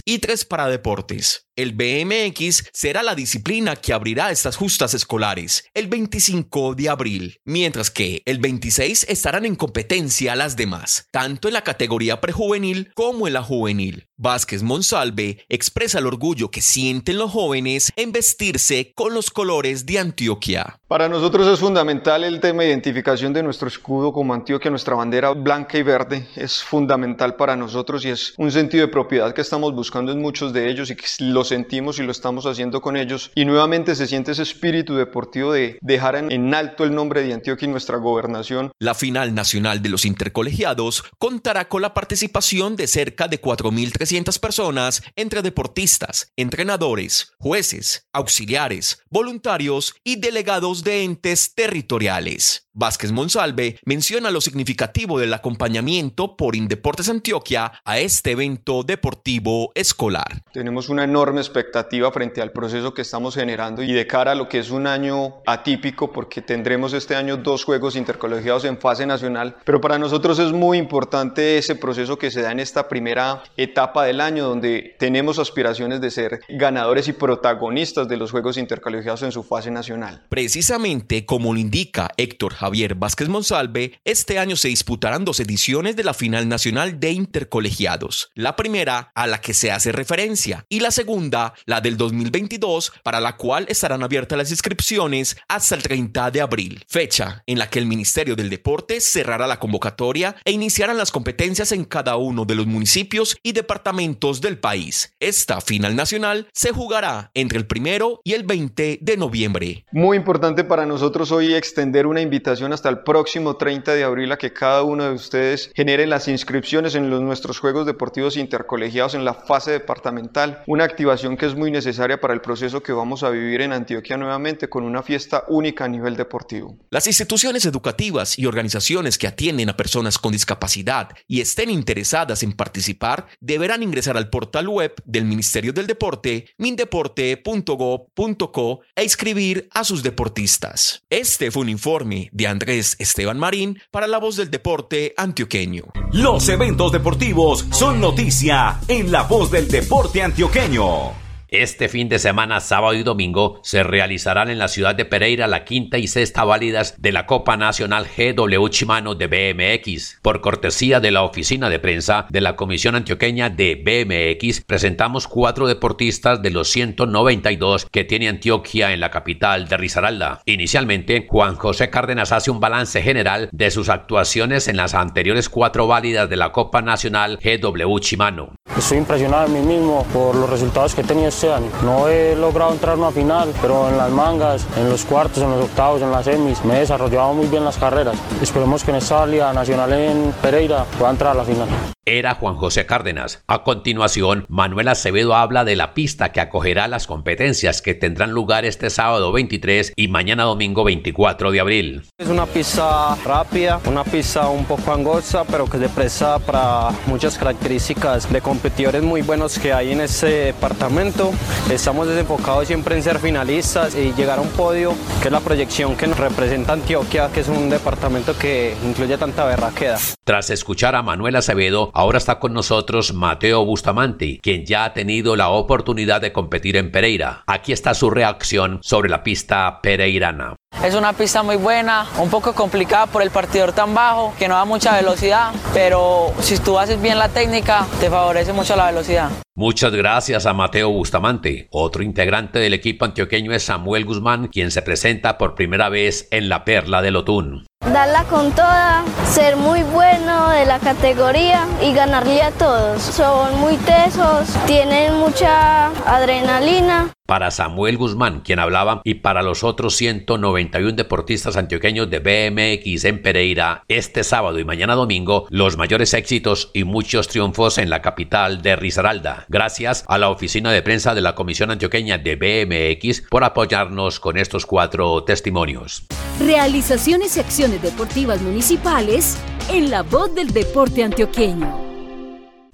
y 0.05 0.19
tres 0.19 0.45
para 0.45 0.67
deportes. 0.67 1.47
El 1.55 1.73
BMX 1.73 2.69
será 2.73 3.03
la 3.03 3.13
disciplina 3.13 3.75
que 3.75 3.93
abrirá 3.93 4.31
estas 4.31 4.55
justas 4.55 4.93
escolares 4.93 5.65
el 5.73 5.87
25 5.87 6.73
de 6.73 6.89
abril, 6.89 7.39
mientras 7.45 7.91
que 7.91 8.23
el 8.25 8.39
26 8.39 9.05
estarán 9.09 9.45
en 9.45 9.55
competencia 9.55 10.35
las 10.35 10.55
demás, 10.55 11.07
tanto 11.11 11.47
en 11.47 11.53
la 11.53 11.63
categoría 11.63 12.19
prejuvenil 12.19 12.91
como 12.95 13.27
en 13.27 13.33
la 13.33 13.43
juvenil. 13.43 14.06
Vázquez 14.19 14.63
Monsalve 14.63 15.45
expresa 15.47 15.99
el 15.99 16.07
orgullo 16.07 16.49
que 16.49 16.61
sienten 16.61 17.19
los 17.19 17.29
jóvenes 17.29 17.93
en 17.95 18.11
vestirse 18.11 18.91
con 18.95 19.13
los 19.13 19.29
colores 19.29 19.85
de 19.85 19.99
Antioquia. 19.99 20.79
Para 20.87 21.07
nosotros 21.07 21.45
es 21.47 21.59
fundamental 21.59 22.23
el 22.23 22.39
tema 22.39 22.63
de 22.63 22.69
identificación 22.69 23.31
de 23.31 23.43
nuestro 23.43 23.67
escudo 23.67 24.11
como 24.11 24.33
Antioquia, 24.33 24.71
nuestra 24.71 24.95
bandera 24.95 25.33
blanca 25.33 25.77
y 25.77 25.83
verde 25.83 26.27
es 26.35 26.63
fundamental 26.63 27.35
para 27.35 27.55
nosotros 27.55 28.05
y 28.05 28.09
es 28.09 28.33
un 28.37 28.51
sentido 28.51 28.87
de 28.87 28.91
propiedad 28.91 29.35
que 29.35 29.41
estamos 29.41 29.75
buscando 29.75 30.11
en 30.11 30.19
muchos 30.19 30.51
de 30.51 30.67
ellos 30.67 30.89
y 30.89 30.95
que 30.95 31.05
lo 31.19 31.43
sentimos 31.43 31.99
y 31.99 32.03
lo 32.03 32.11
estamos 32.11 32.47
haciendo 32.47 32.81
con 32.81 32.97
ellos. 32.97 33.29
Y 33.35 33.45
nuevamente 33.45 33.93
se 33.93 34.07
siente 34.07 34.31
ese 34.31 34.41
espíritu 34.41 34.95
deportivo 34.95 35.51
de 35.51 35.77
dejar 35.81 36.15
en, 36.15 36.53
alto 36.55 36.85
el 36.85 36.95
nombre 36.95 37.21
de 37.21 37.33
Antioquia 37.33 37.67
y 37.67 37.71
nuestra 37.71 37.97
gobernación. 37.97 38.71
La 38.79 38.95
final 38.95 39.35
nacional 39.35 39.83
de 39.83 39.89
los 39.89 40.05
intercolegiados 40.05 41.03
contará 41.19 41.67
con 41.67 41.83
la 41.83 41.93
participación 41.93 42.75
de 42.75 42.87
cerca 42.87 43.27
de 43.27 43.39
4.300 43.39 44.06
personas 44.39 45.01
entre 45.15 45.41
deportistas, 45.41 46.31
entrenadores, 46.35 47.33
jueces, 47.39 48.07
auxiliares, 48.13 48.99
voluntarios 49.09 49.95
y 50.03 50.17
delegados 50.17 50.83
de 50.83 51.03
entes 51.03 51.53
territoriales. 51.53 52.66
Vázquez 52.79 53.11
Monsalve 53.11 53.79
menciona 53.85 54.29
lo 54.29 54.39
significativo 54.39 55.17
del 55.17 55.33
acompañamiento 55.33 56.37
por 56.37 56.55
Indeportes 56.55 57.09
Antioquia 57.09 57.71
a 57.83 57.97
este 57.97 58.33
evento 58.33 58.83
deportivo 58.83 59.71
escolar. 59.73 60.43
Tenemos 60.53 60.87
una 60.87 61.03
enorme 61.03 61.41
expectativa 61.41 62.11
frente 62.11 62.39
al 62.39 62.51
proceso 62.51 62.93
que 62.93 63.01
estamos 63.01 63.33
generando 63.33 63.81
y 63.81 63.91
de 63.91 64.05
cara 64.05 64.33
a 64.33 64.35
lo 64.35 64.47
que 64.47 64.59
es 64.59 64.69
un 64.69 64.85
año 64.85 65.37
atípico 65.47 66.11
porque 66.11 66.43
tendremos 66.43 66.93
este 66.93 67.15
año 67.15 67.37
dos 67.37 67.63
juegos 67.63 67.95
intercolegiados 67.95 68.63
en 68.65 68.77
fase 68.77 69.07
nacional, 69.07 69.55
pero 69.65 69.81
para 69.81 69.97
nosotros 69.97 70.37
es 70.37 70.51
muy 70.51 70.77
importante 70.77 71.57
ese 71.57 71.73
proceso 71.73 72.19
que 72.19 72.29
se 72.29 72.43
da 72.43 72.51
en 72.51 72.59
esta 72.59 72.87
primera 72.87 73.41
etapa 73.57 74.05
del 74.05 74.21
año 74.21 74.47
donde 74.47 74.95
tenemos 74.99 75.39
aspiraciones 75.39 75.99
de 75.99 76.11
ser 76.11 76.41
ganadores 76.47 77.07
y 77.07 77.13
protagonistas 77.13 78.07
de 78.07 78.17
los 78.17 78.29
juegos 78.29 78.55
intercolegiados 78.55 79.23
en 79.23 79.31
su 79.31 79.41
fase 79.41 79.71
nacional. 79.71 80.27
Precisamente 80.29 81.25
como 81.25 81.55
lo 81.55 81.59
indica 81.59 82.11
Héctor 82.17 82.53
Javier 82.53 82.66
Vázquez 82.95 83.29
Monsalve, 83.29 83.99
este 84.03 84.39
año 84.39 84.55
se 84.55 84.67
disputarán 84.67 85.25
dos 85.25 85.39
ediciones 85.39 85.95
de 85.95 86.03
la 86.03 86.13
final 86.13 86.49
nacional 86.49 86.99
de 86.99 87.11
intercolegiados. 87.11 88.31
La 88.35 88.55
primera, 88.55 89.11
a 89.15 89.27
la 89.27 89.39
que 89.39 89.53
se 89.53 89.71
hace 89.71 89.91
referencia, 89.91 90.65
y 90.69 90.81
la 90.81 90.91
segunda, 90.91 91.53
la 91.65 91.81
del 91.81 91.97
2022, 91.97 92.91
para 93.03 93.19
la 93.19 93.37
cual 93.37 93.65
estarán 93.69 94.03
abiertas 94.03 94.37
las 94.37 94.51
inscripciones 94.51 95.37
hasta 95.47 95.75
el 95.75 95.83
30 95.83 96.31
de 96.31 96.41
abril, 96.41 96.83
fecha 96.87 97.43
en 97.45 97.59
la 97.59 97.69
que 97.69 97.79
el 97.79 97.85
Ministerio 97.85 98.35
del 98.35 98.49
Deporte 98.49 98.99
cerrará 98.99 99.47
la 99.47 99.59
convocatoria 99.59 100.35
e 100.43 100.51
iniciarán 100.51 100.97
las 100.97 101.11
competencias 101.11 101.71
en 101.71 101.85
cada 101.85 102.17
uno 102.17 102.45
de 102.45 102.55
los 102.55 102.67
municipios 102.67 103.37
y 103.43 103.53
departamentos 103.53 104.41
del 104.41 104.57
país. 104.59 105.15
Esta 105.19 105.61
final 105.61 105.95
nacional 105.95 106.47
se 106.53 106.71
jugará 106.71 107.31
entre 107.33 107.57
el 107.57 107.65
primero 107.65 108.19
y 108.23 108.33
el 108.33 108.43
20 108.43 108.99
de 109.01 109.17
noviembre. 109.17 109.85
Muy 109.91 110.17
importante 110.17 110.63
para 110.63 110.85
nosotros 110.85 111.31
hoy 111.31 111.53
extender 111.53 112.07
una 112.07 112.21
invitación 112.21 112.56
hasta 112.57 112.89
el 112.89 112.99
próximo 112.99 113.55
30 113.55 113.93
de 113.93 114.03
abril 114.03 114.31
a 114.31 114.37
que 114.37 114.51
cada 114.51 114.81
uno 114.81 115.03
de 115.03 115.11
ustedes 115.11 115.69
genere 115.75 116.07
las 116.07 116.27
inscripciones 116.27 116.95
en 116.95 117.07
nuestros 117.09 117.59
Juegos 117.59 117.85
Deportivos 117.85 118.35
Intercolegiados 118.35 119.13
en 119.13 119.23
la 119.23 119.35
fase 119.35 119.71
departamental, 119.71 120.63
una 120.65 120.83
activación 120.83 121.37
que 121.37 121.45
es 121.45 121.55
muy 121.55 121.69
necesaria 121.69 122.19
para 122.19 122.33
el 122.33 122.41
proceso 122.41 122.81
que 122.81 122.93
vamos 122.93 123.21
a 123.23 123.29
vivir 123.29 123.61
en 123.61 123.73
Antioquia 123.73 124.17
nuevamente 124.17 124.69
con 124.69 124.83
una 124.83 125.03
fiesta 125.03 125.43
única 125.49 125.85
a 125.85 125.87
nivel 125.87 126.17
deportivo. 126.17 126.75
Las 126.89 127.05
instituciones 127.05 127.63
educativas 127.65 128.39
y 128.39 128.47
organizaciones 128.47 129.19
que 129.19 129.27
atienden 129.27 129.69
a 129.69 129.77
personas 129.77 130.17
con 130.17 130.31
discapacidad 130.31 131.09
y 131.27 131.41
estén 131.41 131.69
interesadas 131.69 132.41
en 132.41 132.53
participar 132.53 133.27
deberán 133.39 133.83
ingresar 133.83 134.17
al 134.17 134.31
portal 134.31 134.67
web 134.67 134.95
del 135.05 135.25
Ministerio 135.25 135.73
del 135.73 135.85
Deporte, 135.85 136.47
mindeporte.gov.co 136.57 138.81
e 138.95 139.03
inscribir 139.03 139.69
a 139.73 139.83
sus 139.83 140.01
deportistas. 140.01 141.03
Este 141.09 141.51
fue 141.51 141.61
un 141.61 141.69
informe 141.69 142.29
de 142.31 142.46
Andrés 142.47 142.95
Esteban 142.99 143.37
Marín 143.37 143.79
para 143.91 144.07
la 144.07 144.17
voz 144.17 144.37
del 144.37 144.49
deporte 144.49 145.13
antioqueño. 145.17 145.83
Los 146.13 146.49
eventos 146.49 146.91
deportivos 146.91 147.65
son 147.71 148.01
noticia 148.01 148.79
en 148.87 149.11
la 149.11 149.23
voz 149.23 149.51
del 149.51 149.67
deporte 149.67 150.21
antioqueño. 150.21 151.26
Este 151.49 151.87
fin 151.87 152.09
de 152.09 152.19
semana, 152.19 152.59
sábado 152.59 152.93
y 152.93 153.03
domingo, 153.03 153.61
se 153.63 153.81
realizarán 153.81 154.49
en 154.49 154.59
la 154.59 154.67
ciudad 154.67 154.95
de 154.95 155.05
Pereira 155.05 155.47
la 155.47 155.63
quinta 155.63 155.97
y 155.97 156.07
sexta 156.07 156.43
válidas 156.43 157.01
de 157.01 157.13
la 157.13 157.25
Copa 157.25 157.55
Nacional 157.55 158.05
GW 158.05 158.67
Chimano 158.67 159.15
de 159.15 159.27
BMX. 159.27 160.19
Por 160.21 160.41
cortesía 160.41 160.99
de 160.99 161.11
la 161.11 161.23
oficina 161.23 161.69
de 161.69 161.79
prensa 161.79 162.27
de 162.29 162.41
la 162.41 162.57
Comisión 162.57 162.95
Antioqueña 162.95 163.49
de 163.49 163.75
BMX, 163.75 164.65
presentamos 164.65 165.29
cuatro 165.29 165.67
deportistas 165.67 166.41
de 166.41 166.49
los 166.49 166.67
192 166.67 167.85
que 167.85 168.03
tiene 168.03 168.27
Antioquia 168.27 168.91
en 168.91 168.99
la 168.99 169.09
capital 169.09 169.69
de 169.69 169.77
Risaralda. 169.77 170.41
Inicialmente, 170.45 171.27
Juan 171.29 171.55
José 171.55 171.89
Cárdenas 171.89 172.33
hace 172.33 172.51
un 172.51 172.59
balance 172.59 173.01
general 173.01 173.47
de 173.53 173.71
sus 173.71 173.87
actuaciones 173.87 174.67
en 174.67 174.75
las 174.75 174.93
anteriores 174.93 175.47
cuatro 175.47 175.87
válidas 175.87 176.29
de 176.29 176.35
la 176.35 176.51
Copa 176.51 176.81
Nacional 176.81 177.39
GW 177.41 177.99
Chimano. 177.99 178.56
Estoy 178.75 178.97
impresionado 178.97 179.47
de 179.47 179.59
mí 179.59 179.65
mismo 179.65 180.03
por 180.13 180.35
los 180.35 180.49
resultados 180.49 180.95
que 180.95 181.01
he 181.01 181.03
tenido 181.03 181.29
este 181.29 181.51
año. 181.51 181.69
No 181.83 182.07
he 182.07 182.35
logrado 182.35 182.73
entrar 182.73 182.95
a 182.95 182.97
una 182.97 183.11
final, 183.11 183.53
pero 183.61 183.89
en 183.89 183.97
las 183.97 184.11
mangas, 184.11 184.65
en 184.77 184.89
los 184.89 185.05
cuartos, 185.05 185.43
en 185.43 185.51
los 185.51 185.65
octavos, 185.65 186.01
en 186.01 186.11
las 186.11 186.25
semis, 186.25 186.63
me 186.65 186.77
he 186.77 186.79
desarrollado 186.79 187.33
muy 187.33 187.47
bien 187.47 187.63
las 187.63 187.77
carreras. 187.77 188.17
Esperemos 188.41 188.83
que 188.83 188.91
en 188.91 188.97
esta 188.97 189.25
Liga 189.25 189.53
Nacional 189.53 189.93
en 189.93 190.33
Pereira 190.41 190.85
pueda 190.97 191.11
entrar 191.11 191.31
a 191.31 191.35
la 191.35 191.43
final 191.43 191.67
era 192.07 192.35
Juan 192.35 192.55
José 192.55 192.85
Cárdenas. 192.85 193.43
A 193.47 193.63
continuación, 193.63 194.45
Manuel 194.47 194.87
Acevedo 194.87 195.35
habla 195.35 195.65
de 195.65 195.75
la 195.75 195.93
pista 195.93 196.31
que 196.31 196.39
acogerá 196.39 196.87
las 196.87 197.05
competencias 197.05 197.81
que 197.81 197.93
tendrán 197.93 198.31
lugar 198.31 198.63
este 198.63 198.89
sábado 198.89 199.31
23 199.33 199.91
y 199.95 200.07
mañana 200.07 200.43
domingo 200.43 200.85
24 200.85 201.51
de 201.51 201.59
abril. 201.59 202.03
Es 202.17 202.29
una 202.29 202.45
pista 202.45 203.15
rápida, 203.25 203.81
una 203.85 204.05
pista 204.05 204.47
un 204.47 204.63
poco 204.63 204.93
angosta, 204.93 205.43
pero 205.43 205.65
que 205.65 205.77
se 205.77 205.89
presta 205.89 206.39
para 206.39 206.91
muchas 207.07 207.37
características 207.37 208.31
de 208.31 208.39
competidores 208.57 209.03
muy 209.03 209.21
buenos 209.21 209.59
que 209.59 209.71
hay 209.71 209.91
en 209.91 210.01
este 210.01 210.45
departamento. 210.45 211.31
Estamos 211.71 212.07
desenfocados 212.07 212.65
siempre 212.65 212.95
en 212.95 213.03
ser 213.03 213.19
finalistas 213.19 213.95
y 213.95 214.13
llegar 214.13 214.39
a 214.39 214.41
un 214.41 214.49
podio, 214.49 214.95
que 215.21 215.27
es 215.27 215.31
la 215.31 215.41
proyección 215.41 215.95
que 215.95 216.07
nos 216.07 216.17
representa 216.17 216.73
Antioquia, 216.73 217.29
que 217.31 217.41
es 217.41 217.49
un 217.49 217.69
departamento 217.69 218.35
que 218.35 218.75
incluye 218.83 219.15
tanta 219.15 219.45
berraqueda. 219.45 219.99
Tras 220.23 220.49
escuchar 220.49 220.95
a 220.95 221.03
Manuel 221.03 221.35
Acevedo, 221.35 221.91
Ahora 221.93 222.17
está 222.17 222.39
con 222.39 222.53
nosotros 222.53 223.13
Mateo 223.13 223.63
Bustamante, 223.63 224.39
quien 224.41 224.65
ya 224.65 224.85
ha 224.85 224.93
tenido 224.93 225.35
la 225.35 225.49
oportunidad 225.49 226.19
de 226.19 226.31
competir 226.31 226.77
en 226.77 226.91
Pereira. 226.91 227.43
Aquí 227.45 227.73
está 227.73 227.93
su 227.93 228.09
reacción 228.09 228.79
sobre 228.81 229.09
la 229.09 229.21
pista 229.21 229.81
pereirana. 229.83 230.55
Es 230.87 230.95
una 230.95 231.11
pista 231.11 231.43
muy 231.43 231.57
buena, 231.57 232.05
un 232.17 232.29
poco 232.29 232.53
complicada 232.53 233.07
por 233.07 233.21
el 233.21 233.29
partidor 233.29 233.73
tan 233.73 233.93
bajo, 233.93 234.33
que 234.39 234.47
no 234.47 234.55
da 234.55 234.63
mucha 234.63 234.95
velocidad, 234.95 235.51
pero 235.73 236.33
si 236.39 236.57
tú 236.59 236.79
haces 236.79 237.01
bien 237.01 237.19
la 237.19 237.27
técnica, 237.27 237.85
te 237.99 238.09
favorece 238.09 238.53
mucho 238.53 238.73
la 238.77 238.85
velocidad. 238.85 239.29
Muchas 239.53 239.91
gracias 239.91 240.45
a 240.45 240.53
Mateo 240.53 240.89
Bustamante. 240.89 241.67
Otro 241.71 242.03
integrante 242.03 242.59
del 242.59 242.73
equipo 242.73 243.03
antioqueño 243.03 243.51
es 243.51 243.63
Samuel 243.63 244.05
Guzmán, 244.05 244.47
quien 244.47 244.71
se 244.71 244.81
presenta 244.81 245.37
por 245.37 245.55
primera 245.55 245.89
vez 245.89 246.29
en 246.31 246.47
la 246.47 246.63
Perla 246.63 247.01
del 247.01 247.17
Otún. 247.17 247.65
Darla 247.91 248.23
con 248.23 248.53
toda, 248.53 249.03
ser 249.25 249.57
muy 249.57 249.83
bueno 249.83 250.51
de 250.51 250.65
la 250.65 250.79
categoría 250.79 251.65
y 251.81 251.93
ganarle 251.93 252.41
a 252.41 252.51
todos. 252.51 253.01
Son 253.01 253.59
muy 253.59 253.75
tesos, 253.75 254.47
tienen 254.67 255.15
mucha 255.15 255.87
adrenalina 256.05 257.11
para 257.27 257.51
Samuel 257.51 257.97
Guzmán, 257.97 258.39
quien 258.39 258.57
hablaba, 258.57 259.01
y 259.03 259.15
para 259.15 259.43
los 259.43 259.63
otros 259.63 259.95
191 259.97 260.93
deportistas 260.93 261.57
antioqueños 261.57 262.09
de 262.09 262.19
BMX 262.19 263.05
en 263.05 263.21
Pereira, 263.21 263.83
este 263.87 264.23
sábado 264.23 264.57
y 264.57 264.65
mañana 264.65 264.95
domingo, 264.95 265.45
los 265.51 265.77
mayores 265.77 266.15
éxitos 266.15 266.71
y 266.73 266.85
muchos 266.85 267.27
triunfos 267.27 267.77
en 267.77 267.91
la 267.91 268.01
capital 268.01 268.61
de 268.61 268.75
Risaralda. 268.75 269.45
Gracias 269.49 270.03
a 270.07 270.17
la 270.17 270.29
oficina 270.29 270.71
de 270.71 270.81
prensa 270.81 271.13
de 271.13 271.21
la 271.21 271.35
Comisión 271.35 271.69
Antioqueña 271.69 272.17
de 272.17 272.35
BMX 272.35 273.23
por 273.29 273.43
apoyarnos 273.43 274.19
con 274.19 274.37
estos 274.37 274.65
cuatro 274.65 275.23
testimonios. 275.23 276.07
Realizaciones 276.39 277.35
y 277.35 277.41
acciones 277.41 277.81
deportivas 277.81 278.41
municipales 278.41 279.37
en 279.69 279.91
la 279.91 280.03
voz 280.03 280.33
del 280.33 280.51
deporte 280.51 281.03
antioqueño. 281.03 281.86